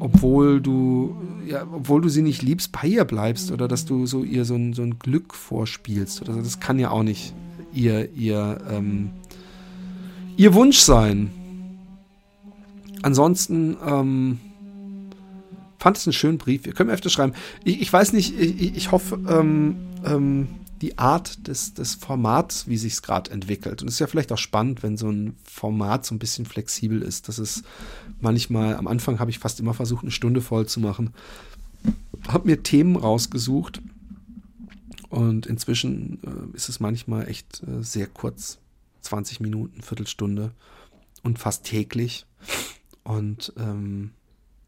obwohl 0.00 0.61
du, 0.61 1.16
ja, 1.47 1.66
obwohl 1.73 2.00
du 2.00 2.09
sie 2.09 2.23
nicht 2.23 2.42
liebst, 2.42 2.73
bei 2.73 2.88
ihr 2.88 3.04
bleibst 3.04 3.50
oder 3.50 3.69
dass 3.69 3.85
du 3.85 4.07
so 4.07 4.25
ihr 4.25 4.45
so 4.45 4.54
ein, 4.54 4.73
so 4.73 4.83
ein 4.83 4.99
Glück 4.99 5.35
vorspielst 5.35 6.23
oder 6.23 6.35
so. 6.35 6.42
Das 6.42 6.61
kann 6.61 6.78
ja 6.78 6.90
auch 6.90 7.02
nicht 7.02 7.35
ihr, 7.73 8.12
ihr, 8.12 8.59
ähm, 8.71 9.11
ihr 10.37 10.54
Wunsch 10.54 10.78
sein. 10.78 11.31
Ansonsten 13.02 13.76
ähm, 13.85 14.38
fand 15.78 15.97
es 15.97 16.07
einen 16.07 16.12
schönen 16.12 16.38
Brief. 16.38 16.66
Ihr 16.66 16.73
könnt 16.73 16.88
mir 16.88 16.95
öfter 16.95 17.11
schreiben. 17.11 17.33
Ich, 17.64 17.81
ich 17.81 17.92
weiß 17.92 18.12
nicht, 18.12 18.38
ich, 18.38 18.76
ich 18.76 18.92
hoffe, 18.92 19.19
ähm, 19.28 19.76
ähm, 20.04 20.49
die 20.83 20.99
Art 20.99 21.47
des, 21.47 21.75
des 21.75 21.95
Formats, 21.95 22.67
wie 22.67 22.77
sich 22.77 22.95
es 22.95 23.03
gerade 23.03 23.31
entwickelt. 23.31 23.81
Und 23.81 23.89
es 23.89 23.95
ist 23.95 24.01
ja 24.01 24.09
vielleicht 24.09 24.33
auch 24.33 24.39
spannend, 24.39 24.83
wenn 24.83 24.97
so 24.97 25.09
ein 25.09 25.37
Format 25.45 26.05
so 26.05 26.15
ein 26.15 26.19
bisschen 26.19 26.45
flexibel 26.45 27.01
ist. 27.01 27.29
Das 27.29 27.39
ist 27.39 27.62
manchmal, 28.21 28.77
am 28.77 28.89
Anfang 28.89 29.21
habe 29.21 29.31
ich 29.31 29.39
fast 29.39 29.61
immer 29.61 29.75
versucht, 29.75 30.03
eine 30.03 30.11
Stunde 30.11 30.41
voll 30.41 30.67
zu 30.67 30.81
machen. 30.81 31.15
Habe 32.29 32.49
mir 32.49 32.62
Themen 32.62 32.97
rausgesucht 32.97 33.81
und 35.09 35.47
inzwischen 35.47 36.19
äh, 36.25 36.57
ist 36.57 36.69
es 36.69 36.81
manchmal 36.81 37.29
echt 37.29 37.62
äh, 37.62 37.83
sehr 37.83 38.09
kurz. 38.09 38.59
20 39.03 39.41
Minuten, 39.41 39.83
Viertelstunde 39.83 40.53
und 41.23 41.39
fast 41.39 41.65
täglich. 41.65 42.25
Und 43.03 43.53
ähm, 43.57 44.12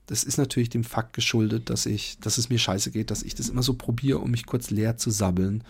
das 0.07 0.25
ist 0.25 0.39
natürlich 0.39 0.71
dem 0.71 0.85
Fakt 0.85 1.13
geschuldet, 1.13 1.71
dass 1.71 1.87
ich, 1.87 2.19
dass 2.19 2.37
es 2.37 2.51
mir 2.51 2.59
scheiße 2.59 2.91
geht, 2.91 3.11
dass 3.11 3.23
ich 3.23 3.35
das 3.35 3.49
immer 3.49 3.63
so 3.63 3.75
probiere, 3.75 4.19
um 4.19 4.31
mich 4.31 4.45
kurz 4.45 4.71
leer 4.71 4.97
zu 4.97 5.11
sabbeln 5.11 5.63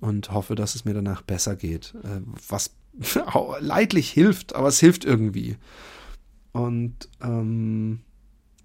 und 0.00 0.30
hoffe, 0.32 0.54
dass 0.54 0.74
es 0.74 0.84
mir 0.84 0.94
danach 0.94 1.22
besser 1.22 1.56
geht. 1.56 1.94
Äh, 2.02 2.20
was 2.48 2.74
leidlich 3.60 4.10
hilft, 4.10 4.54
aber 4.54 4.68
es 4.68 4.80
hilft 4.80 5.04
irgendwie. 5.04 5.56
Und 6.52 7.08
ähm, 7.20 8.00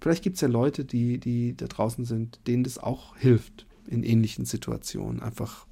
vielleicht 0.00 0.22
gibt 0.22 0.36
es 0.36 0.40
ja 0.40 0.48
Leute, 0.48 0.84
die, 0.84 1.18
die 1.18 1.56
da 1.56 1.66
draußen 1.66 2.04
sind, 2.04 2.40
denen 2.46 2.64
das 2.64 2.78
auch 2.78 3.16
hilft 3.16 3.66
in 3.86 4.02
ähnlichen 4.02 4.46
Situationen. 4.46 5.20
Einfach 5.20 5.66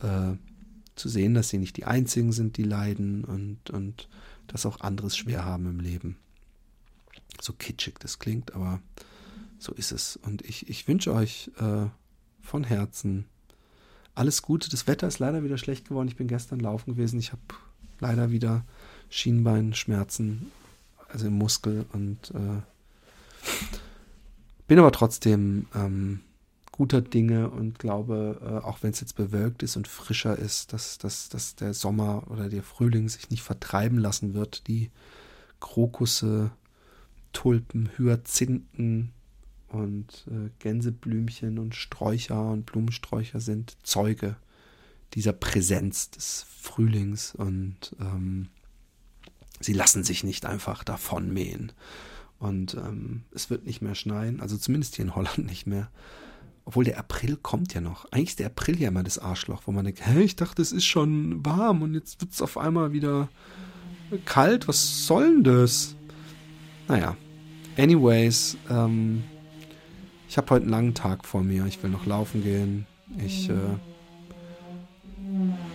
äh, 0.00 0.34
zu 0.96 1.08
sehen, 1.08 1.34
dass 1.34 1.48
sie 1.48 1.58
nicht 1.58 1.76
die 1.76 1.86
Einzigen 1.86 2.32
sind, 2.32 2.56
die 2.56 2.62
leiden 2.62 3.24
und, 3.24 3.70
und 3.70 4.08
dass 4.46 4.66
auch 4.66 4.80
anderes 4.80 5.16
schwer 5.16 5.44
haben 5.44 5.66
im 5.66 5.80
Leben. 5.80 6.16
So 7.40 7.52
kitschig 7.52 7.98
das 7.98 8.18
klingt, 8.18 8.54
aber 8.54 8.80
so 9.58 9.72
ist 9.72 9.92
es. 9.92 10.16
Und 10.16 10.42
ich, 10.42 10.68
ich 10.68 10.86
wünsche 10.86 11.12
euch 11.12 11.50
äh, 11.58 11.86
von 12.42 12.64
Herzen 12.64 13.24
alles 14.14 14.42
Gute. 14.42 14.70
Das 14.70 14.86
Wetter 14.86 15.08
ist 15.08 15.18
leider 15.18 15.42
wieder 15.44 15.58
schlecht 15.58 15.88
geworden. 15.88 16.08
Ich 16.08 16.16
bin 16.16 16.28
gestern 16.28 16.60
laufen 16.60 16.94
gewesen. 16.94 17.18
Ich 17.18 17.32
habe 17.32 17.42
leider 18.00 18.30
wieder 18.30 18.64
Schienbeinschmerzen, 19.10 20.50
also 21.08 21.26
im 21.26 21.34
Muskel 21.38 21.86
und 21.92 22.30
äh, 22.32 22.62
bin 24.66 24.78
aber 24.78 24.92
trotzdem 24.92 25.66
ähm, 25.74 26.20
guter 26.72 27.00
Dinge 27.00 27.50
und 27.50 27.78
glaube, 27.78 28.40
äh, 28.42 28.66
auch 28.66 28.82
wenn 28.82 28.90
es 28.90 29.00
jetzt 29.00 29.14
bewölkt 29.14 29.62
ist 29.62 29.76
und 29.76 29.86
frischer 29.86 30.36
ist, 30.38 30.72
dass, 30.72 30.98
dass, 30.98 31.28
dass 31.28 31.54
der 31.54 31.74
Sommer 31.74 32.24
oder 32.28 32.48
der 32.48 32.62
Frühling 32.62 33.08
sich 33.08 33.30
nicht 33.30 33.42
vertreiben 33.42 33.98
lassen 33.98 34.34
wird. 34.34 34.66
Die 34.66 34.90
Krokusse, 35.60 36.50
Tulpen, 37.32 37.90
Hyazinthen 37.96 39.12
und 39.74 40.26
äh, 40.28 40.50
Gänseblümchen 40.60 41.58
und 41.58 41.74
Sträucher 41.74 42.50
und 42.50 42.66
Blumensträucher 42.66 43.40
sind 43.40 43.76
Zeuge 43.82 44.36
dieser 45.14 45.32
Präsenz 45.32 46.10
des 46.10 46.46
Frühlings 46.60 47.34
und 47.34 47.94
ähm, 48.00 48.48
sie 49.60 49.72
lassen 49.72 50.04
sich 50.04 50.24
nicht 50.24 50.46
einfach 50.46 50.84
davon 50.84 51.32
mähen. 51.32 51.72
Und 52.38 52.74
ähm, 52.74 53.22
es 53.32 53.50
wird 53.50 53.64
nicht 53.64 53.80
mehr 53.80 53.94
schneien, 53.94 54.40
also 54.40 54.56
zumindest 54.56 54.96
hier 54.96 55.04
in 55.04 55.14
Holland 55.14 55.38
nicht 55.46 55.66
mehr. 55.66 55.90
Obwohl 56.66 56.84
der 56.84 56.98
April 56.98 57.36
kommt 57.36 57.74
ja 57.74 57.80
noch. 57.80 58.10
Eigentlich 58.10 58.30
ist 58.30 58.38
der 58.38 58.46
April 58.46 58.80
ja 58.80 58.88
immer 58.88 59.02
das 59.02 59.18
Arschloch, 59.18 59.62
wo 59.66 59.72
man 59.72 59.84
denkt, 59.84 60.06
hä, 60.06 60.22
ich 60.22 60.36
dachte, 60.36 60.62
es 60.62 60.72
ist 60.72 60.86
schon 60.86 61.44
warm 61.44 61.82
und 61.82 61.94
jetzt 61.94 62.20
wird 62.20 62.32
es 62.32 62.40
auf 62.40 62.56
einmal 62.56 62.92
wieder 62.92 63.28
kalt. 64.24 64.66
Was 64.66 65.06
soll 65.06 65.34
denn 65.34 65.44
das? 65.44 65.94
Naja. 66.88 67.16
Anyways, 67.76 68.56
ähm, 68.70 69.24
ich 70.34 70.38
habe 70.38 70.50
heute 70.50 70.62
einen 70.64 70.72
langen 70.72 70.94
Tag 70.94 71.24
vor 71.24 71.44
mir. 71.44 71.64
Ich 71.66 71.80
will 71.84 71.90
noch 71.90 72.06
laufen 72.06 72.42
gehen. 72.42 72.88
Ich, 73.24 73.48
äh, 73.48 73.52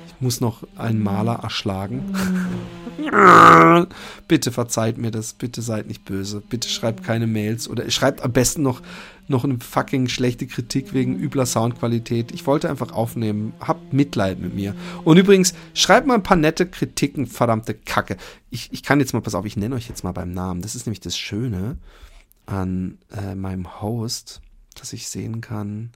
ich 0.05 0.19
muss 0.19 0.41
noch 0.41 0.67
einen 0.75 1.01
Maler 1.01 1.39
erschlagen. 1.43 2.13
bitte 4.27 4.51
verzeiht 4.51 4.97
mir 4.97 5.11
das. 5.11 5.31
Bitte 5.31 5.61
seid 5.61 5.87
nicht 5.87 6.03
böse. 6.03 6.41
Bitte 6.41 6.67
schreibt 6.67 7.05
keine 7.05 7.25
Mails 7.25 7.69
oder 7.69 7.89
schreibt 7.89 8.21
am 8.21 8.33
besten 8.33 8.61
noch, 8.61 8.81
noch 9.29 9.45
eine 9.45 9.61
fucking 9.61 10.09
schlechte 10.09 10.45
Kritik 10.45 10.93
wegen 10.93 11.17
übler 11.17 11.45
Soundqualität. 11.45 12.33
Ich 12.33 12.45
wollte 12.45 12.69
einfach 12.69 12.91
aufnehmen. 12.91 13.53
Habt 13.61 13.93
Mitleid 13.93 14.41
mit 14.41 14.55
mir. 14.55 14.75
Und 15.05 15.15
übrigens, 15.15 15.53
schreibt 15.73 16.05
mal 16.05 16.15
ein 16.15 16.23
paar 16.23 16.35
nette 16.35 16.65
Kritiken, 16.65 17.27
verdammte 17.27 17.75
Kacke. 17.75 18.17
Ich, 18.49 18.67
ich 18.73 18.83
kann 18.83 18.99
jetzt 18.99 19.13
mal, 19.13 19.21
pass 19.21 19.35
auf, 19.35 19.45
ich 19.45 19.55
nenne 19.55 19.75
euch 19.75 19.87
jetzt 19.87 20.03
mal 20.03 20.11
beim 20.11 20.33
Namen. 20.33 20.61
Das 20.61 20.75
ist 20.75 20.85
nämlich 20.85 20.99
das 20.99 21.17
Schöne 21.17 21.77
an 22.45 22.97
äh, 23.15 23.35
meinem 23.35 23.81
Host, 23.81 24.41
dass 24.75 24.93
ich 24.93 25.09
sehen 25.09 25.41
kann, 25.41 25.91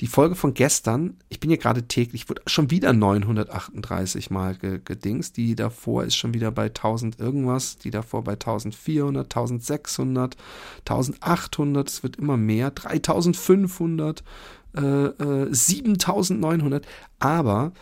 die 0.00 0.08
Folge 0.08 0.34
von 0.34 0.54
gestern, 0.54 1.16
ich 1.28 1.38
bin 1.38 1.50
hier 1.50 1.58
gerade 1.58 1.86
täglich, 1.86 2.28
wurde 2.28 2.42
schon 2.46 2.70
wieder 2.70 2.92
938 2.92 4.28
Mal 4.28 4.56
gedingst. 4.56 5.36
Die 5.36 5.54
davor 5.54 6.02
ist 6.02 6.16
schon 6.16 6.34
wieder 6.34 6.50
bei 6.50 6.66
1000 6.66 7.20
irgendwas. 7.20 7.78
Die 7.78 7.90
davor 7.92 8.24
bei 8.24 8.32
1400, 8.32 9.24
1600, 9.26 10.36
1800. 10.80 11.88
Es 11.88 12.02
wird 12.02 12.16
immer 12.16 12.36
mehr. 12.36 12.72
3500, 12.72 14.24
äh, 14.76 14.80
äh, 14.80 15.54
7900. 15.54 16.84
Aber 17.20 17.72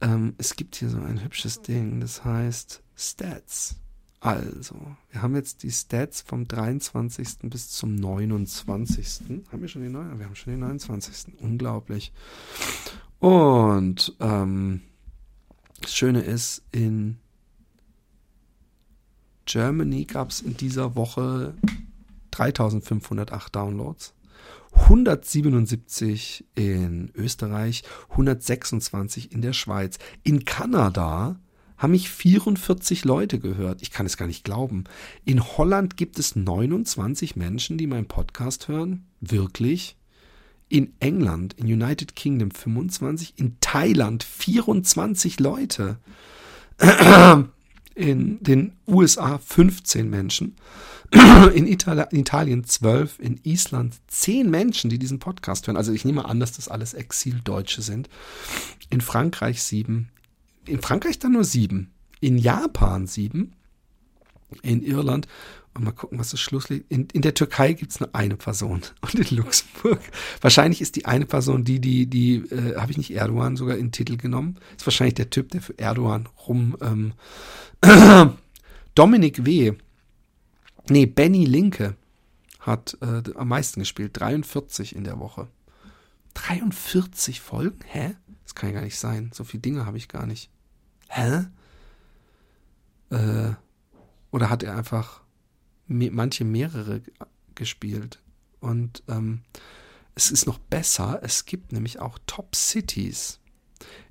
ähm, 0.00 0.34
es 0.38 0.54
gibt 0.54 0.76
hier 0.76 0.90
so 0.90 0.98
ein 0.98 1.24
hübsches 1.24 1.60
Ding. 1.62 2.00
Das 2.00 2.24
heißt 2.24 2.82
Stats. 2.96 3.76
Also, 4.20 4.74
wir 5.10 5.22
haben 5.22 5.36
jetzt 5.36 5.62
die 5.62 5.70
Stats 5.70 6.22
vom 6.22 6.48
23. 6.48 7.38
bis 7.44 7.70
zum 7.70 7.94
29. 7.94 9.20
Haben 9.52 9.60
wir 9.60 9.68
schon 9.68 9.82
die 9.82 9.88
9? 9.88 10.18
Wir 10.18 10.26
haben 10.26 10.34
schon 10.34 10.52
den 10.52 10.60
29. 10.60 11.40
Unglaublich. 11.40 12.12
Und 13.20 14.16
ähm, 14.18 14.82
das 15.80 15.94
Schöne 15.94 16.22
ist, 16.22 16.62
in 16.72 17.18
Germany 19.46 20.04
gab 20.04 20.30
es 20.30 20.40
in 20.40 20.56
dieser 20.56 20.96
Woche 20.96 21.54
3508 22.32 23.54
Downloads. 23.54 24.14
177 24.72 26.44
in 26.54 27.10
Österreich, 27.14 27.84
126 28.10 29.32
in 29.32 29.42
der 29.42 29.52
Schweiz. 29.52 29.98
In 30.22 30.44
Kanada 30.44 31.40
haben 31.78 31.92
mich 31.92 32.10
44 32.10 33.04
Leute 33.04 33.38
gehört. 33.38 33.82
Ich 33.82 33.90
kann 33.90 34.04
es 34.04 34.16
gar 34.16 34.26
nicht 34.26 34.44
glauben. 34.44 34.84
In 35.24 35.42
Holland 35.42 35.96
gibt 35.96 36.18
es 36.18 36.36
29 36.36 37.36
Menschen, 37.36 37.78
die 37.78 37.86
meinen 37.86 38.08
Podcast 38.08 38.68
hören. 38.68 39.06
Wirklich? 39.20 39.96
In 40.68 40.92
England, 41.00 41.54
in 41.54 41.66
United 41.66 42.14
Kingdom 42.14 42.50
25, 42.50 43.34
in 43.36 43.56
Thailand 43.60 44.24
24 44.24 45.40
Leute. 45.40 45.98
in 47.98 48.42
den 48.42 48.72
USA 48.86 49.38
15 49.38 50.08
Menschen, 50.08 50.56
in, 51.54 51.66
Itali 51.66 52.04
Italien 52.12 52.64
12, 52.64 53.18
in 53.18 53.40
Island 53.42 53.96
10 54.06 54.48
Menschen, 54.48 54.88
die 54.88 54.98
diesen 54.98 55.18
Podcast 55.18 55.66
hören. 55.66 55.76
Also 55.76 55.92
ich 55.92 56.04
nehme 56.04 56.24
an, 56.24 56.38
dass 56.38 56.52
das 56.52 56.68
alles 56.68 56.94
Exildeutsche 56.94 57.82
sind. 57.82 58.08
In 58.90 59.00
Frankreich 59.00 59.62
7, 59.62 60.10
in 60.68 60.80
Frankreich 60.80 61.18
dann 61.18 61.32
nur 61.32 61.44
7, 61.44 61.90
in 62.20 62.38
Japan 62.38 63.06
7, 63.06 63.52
in 64.62 64.82
Irland 64.82 65.26
und 65.74 65.84
mal 65.84 65.92
gucken, 65.92 66.18
was 66.18 66.30
das 66.30 66.40
Schlusslicht. 66.40 66.84
In, 66.88 67.08
in 67.12 67.22
der 67.22 67.34
Türkei 67.34 67.72
gibt 67.72 67.92
es 67.92 68.00
nur 68.00 68.14
eine 68.14 68.36
Person 68.36 68.82
und 69.00 69.14
in 69.14 69.36
Luxemburg. 69.36 70.00
Wahrscheinlich 70.40 70.80
ist 70.80 70.96
die 70.96 71.06
eine 71.06 71.26
Person, 71.26 71.64
die, 71.64 71.80
die, 71.80 72.06
die, 72.06 72.36
äh, 72.50 72.76
habe 72.76 72.90
ich 72.90 72.98
nicht 72.98 73.12
Erdogan 73.12 73.56
sogar 73.56 73.76
in 73.76 73.86
den 73.86 73.92
Titel 73.92 74.16
genommen. 74.16 74.56
Ist 74.76 74.86
wahrscheinlich 74.86 75.14
der 75.14 75.30
Typ, 75.30 75.50
der 75.50 75.62
für 75.62 75.78
Erdogan 75.78 76.28
rum. 76.46 76.76
Ähm, 76.80 77.12
Dominik 78.94 79.44
W. 79.44 79.74
Nee, 80.88 81.06
Benny 81.06 81.44
Linke 81.44 81.96
hat 82.60 82.96
äh, 83.00 83.22
am 83.34 83.48
meisten 83.48 83.80
gespielt. 83.80 84.18
43 84.18 84.96
in 84.96 85.04
der 85.04 85.20
Woche. 85.20 85.48
43 86.34 87.40
Folgen? 87.40 87.80
Hä? 87.86 88.16
Das 88.44 88.54
kann 88.54 88.70
ja 88.70 88.76
gar 88.76 88.84
nicht 88.84 88.98
sein. 88.98 89.30
So 89.32 89.44
viele 89.44 89.60
Dinge 89.60 89.86
habe 89.86 89.96
ich 89.96 90.08
gar 90.08 90.26
nicht. 90.26 90.50
Hä? 91.08 91.46
Äh, 93.10 93.54
oder 94.30 94.50
hat 94.50 94.62
er 94.62 94.76
einfach 94.76 95.22
me 95.86 96.10
manche 96.10 96.44
mehrere 96.44 97.02
gespielt. 97.54 98.22
Und 98.60 99.02
ähm, 99.08 99.42
es 100.14 100.30
ist 100.30 100.46
noch 100.46 100.58
besser, 100.58 101.20
es 101.22 101.44
gibt 101.44 101.72
nämlich 101.72 102.00
auch 102.00 102.18
Top 102.26 102.54
Cities. 102.54 103.40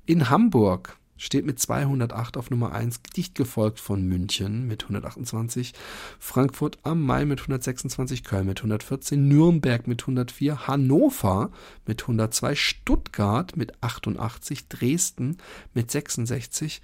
In 0.06 0.30
Hamburg 0.30 0.98
steht 1.18 1.44
mit 1.44 1.58
208 1.58 2.36
auf 2.36 2.50
Nummer 2.50 2.72
1, 2.72 3.02
dicht 3.16 3.34
gefolgt 3.34 3.80
von 3.80 4.02
München 4.02 4.66
mit 4.66 4.84
128, 4.84 5.74
Frankfurt 6.18 6.78
am 6.84 7.02
Main 7.02 7.28
mit 7.28 7.40
126, 7.40 8.24
Köln 8.24 8.46
mit 8.46 8.60
114, 8.60 9.28
Nürnberg 9.28 9.86
mit 9.86 10.02
104, 10.02 10.66
Hannover 10.66 11.50
mit 11.86 12.02
102, 12.02 12.54
Stuttgart 12.54 13.56
mit 13.56 13.82
88, 13.82 14.68
Dresden 14.68 15.36
mit 15.74 15.90
66, 15.90 16.80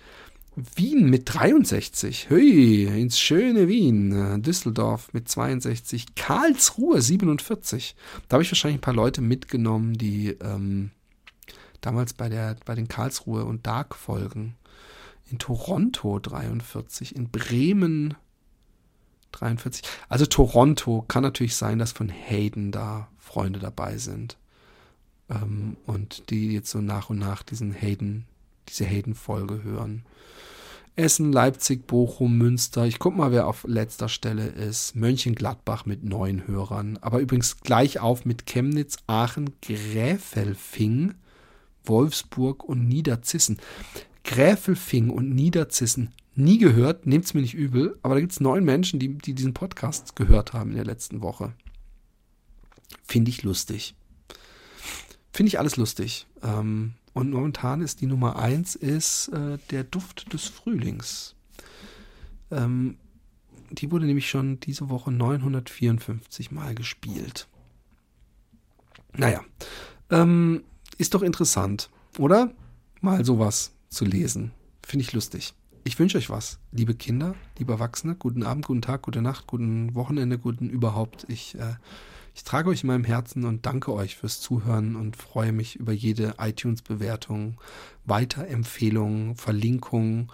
Wien 0.77 1.11
mit 1.11 1.23
63. 1.27 2.31
Hui, 2.31 2.85
ins 2.85 3.19
schöne 3.19 3.67
Wien. 3.67 4.41
Düsseldorf 4.43 5.13
mit 5.13 5.29
62. 5.29 6.15
Karlsruhe 6.15 7.03
47. 7.03 7.97
Da 8.29 8.35
habe 8.35 8.45
ich 8.45 8.53
wahrscheinlich 8.53 8.79
ein 8.79 8.83
paar 8.83 8.95
Leute 8.95 9.21
mitgenommen, 9.21 9.95
die 9.95 10.29
ähm, 10.41 10.91
damals 11.85 12.15
bei, 12.15 12.29
der, 12.29 12.57
bei 12.65 12.75
den 12.75 12.89
Karlsruhe 12.89 13.45
und 13.45 13.67
Dark-Folgen. 13.67 14.55
In 15.31 15.39
Toronto 15.39 16.19
43. 16.19 17.17
In 17.17 17.31
Bremen 17.31 18.15
43. 19.33 19.83
Also 20.09 20.27
Toronto 20.27 21.05
kann 21.09 21.23
natürlich 21.23 21.57
sein, 21.57 21.79
dass 21.79 21.93
von 21.93 22.09
Hayden 22.09 22.73
da 22.73 23.09
Freunde 23.19 23.59
dabei 23.59 23.99
sind. 23.99 24.37
Ähm, 25.29 25.77
und 25.87 26.31
die 26.31 26.53
jetzt 26.53 26.71
so 26.71 26.81
nach 26.81 27.11
und 27.11 27.19
nach 27.19 27.43
diesen 27.43 27.73
Hayden, 27.73 28.27
diese 28.69 28.85
Hayden-Folge 28.85 29.63
hören. 29.63 30.05
Essen, 30.97 31.33
Leipzig, 31.33 31.89
Bochum, 31.89 32.39
Münster. 32.39 32.87
Ich 32.87 33.01
guck 33.01 33.17
mal, 33.17 33.33
wer 33.33 33.49
auf 33.49 33.65
letzter 33.67 34.09
Stelle 34.09 34.47
ist. 34.47 34.95
Mönchengladbach 34.95 35.87
mit 35.87 36.05
neun 36.05 36.47
Hörern. 36.47 36.99
Aber 37.01 37.19
übrigens 37.19 37.61
gleich 37.61 37.99
auf 37.99 38.25
mit 38.25 38.47
Chemnitz, 38.47 38.99
Aachen, 39.09 39.55
Gräfelfing, 39.61 41.15
Wolfsburg 41.85 42.65
und 42.65 42.87
Niederzissen. 42.89 43.59
Gräfelfing 44.25 45.11
und 45.11 45.35
Niederzissen 45.35 46.13
nie 46.35 46.59
gehört, 46.59 47.07
nehmt's 47.07 47.35
mir 47.35 47.43
nicht 47.43 47.55
übel, 47.55 47.99
aber 48.03 48.15
da 48.15 48.21
gibt's 48.21 48.41
neun 48.41 48.65
Menschen, 48.65 48.99
die, 48.99 49.17
die 49.19 49.35
diesen 49.35 49.55
Podcast 49.55 50.17
gehört 50.17 50.53
haben 50.53 50.71
in 50.71 50.77
der 50.77 50.85
letzten 50.85 51.23
Woche. 51.23 51.53
Finde 53.05 53.31
ich 53.31 53.43
lustig. 53.43 53.95
Finde 55.33 55.49
ich 55.49 55.59
alles 55.59 55.77
lustig. 55.77 56.27
Ähm, 56.43 56.95
und 57.13 57.31
momentan 57.31 57.81
ist 57.81 58.01
die 58.01 58.07
Nummer 58.07 58.37
eins 58.37 58.75
ist 58.75 59.29
äh, 59.29 59.59
der 59.71 59.85
Duft 59.85 60.33
des 60.33 60.49
Frühlings. 60.49 61.35
Ähm, 62.51 62.97
die 63.71 63.91
wurde 63.91 64.07
nämlich 64.07 64.29
schon 64.29 64.61
diese 64.61 64.89
Woche 64.89 65.13
954 65.13 66.51
Mal 66.51 66.75
gespielt. 66.75 67.49
Naja, 69.13 69.45
ähm, 70.11 70.65
ist 70.99 71.15
doch 71.15 71.23
interessant, 71.23 71.91
oder? 72.19 72.53
Mal 73.01 73.25
sowas 73.25 73.73
zu 73.89 74.05
lesen. 74.05 74.53
Finde 74.87 75.05
ich 75.05 75.13
lustig. 75.13 75.55
Ich 75.85 75.99
wünsche 75.99 76.17
euch 76.17 76.31
was, 76.31 76.59
liebe 76.73 76.95
Kinder, 76.95 77.35
liebe 77.59 77.73
Erwachsene. 77.73 78.15
Guten 78.15 78.43
Abend, 78.43 78.67
guten 78.67 78.83
Tag, 78.83 79.03
gute 79.03 79.21
Nacht, 79.21 79.47
guten 79.47 79.95
Wochenende, 79.95 80.39
guten 80.39 80.71
überhaupt. 80.71 81.27
Ich 81.29 81.59
äh, 81.59 81.75
ich 82.37 82.43
trage 82.43 82.69
euch 82.69 82.83
in 82.83 82.89
meinem 82.89 83.05
Herzen 83.05 83.45
und 83.45 83.65
danke 83.65 83.93
euch 83.93 84.17
fürs 84.17 84.41
Zuhören 84.41 84.97
und 84.97 85.17
freue 85.17 85.53
mich 85.53 85.77
über 85.77 85.93
jede 85.93 86.35
iTunes-Bewertung, 86.39 87.61
Weiterempfehlung, 88.07 89.37
Verlinkung, 89.37 90.33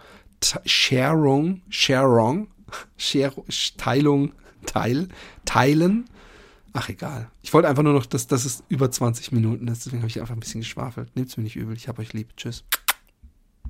Sharung, 0.64 1.60
Sharung, 1.68 2.48
Teilung, 3.76 4.32
Teil, 4.64 5.08
Teilen. 5.44 6.06
Ach 6.72 6.88
egal. 6.88 7.30
Ich 7.42 7.52
wollte 7.52 7.68
einfach 7.68 7.82
nur 7.82 7.92
noch, 7.92 8.06
dass, 8.06 8.26
dass 8.26 8.44
es 8.44 8.62
über 8.68 8.90
20 8.90 9.32
Minuten 9.32 9.66
ist, 9.68 9.86
deswegen 9.86 10.02
habe 10.02 10.08
ich 10.08 10.20
einfach 10.20 10.34
ein 10.34 10.40
bisschen 10.40 10.60
geschwafelt. 10.60 11.14
Nehmt 11.16 11.28
es 11.28 11.36
mir 11.36 11.42
nicht 11.42 11.56
übel. 11.56 11.76
Ich 11.76 11.88
habe 11.88 12.00
euch 12.02 12.12
lieb. 12.12 12.36
Tschüss. 12.36 12.64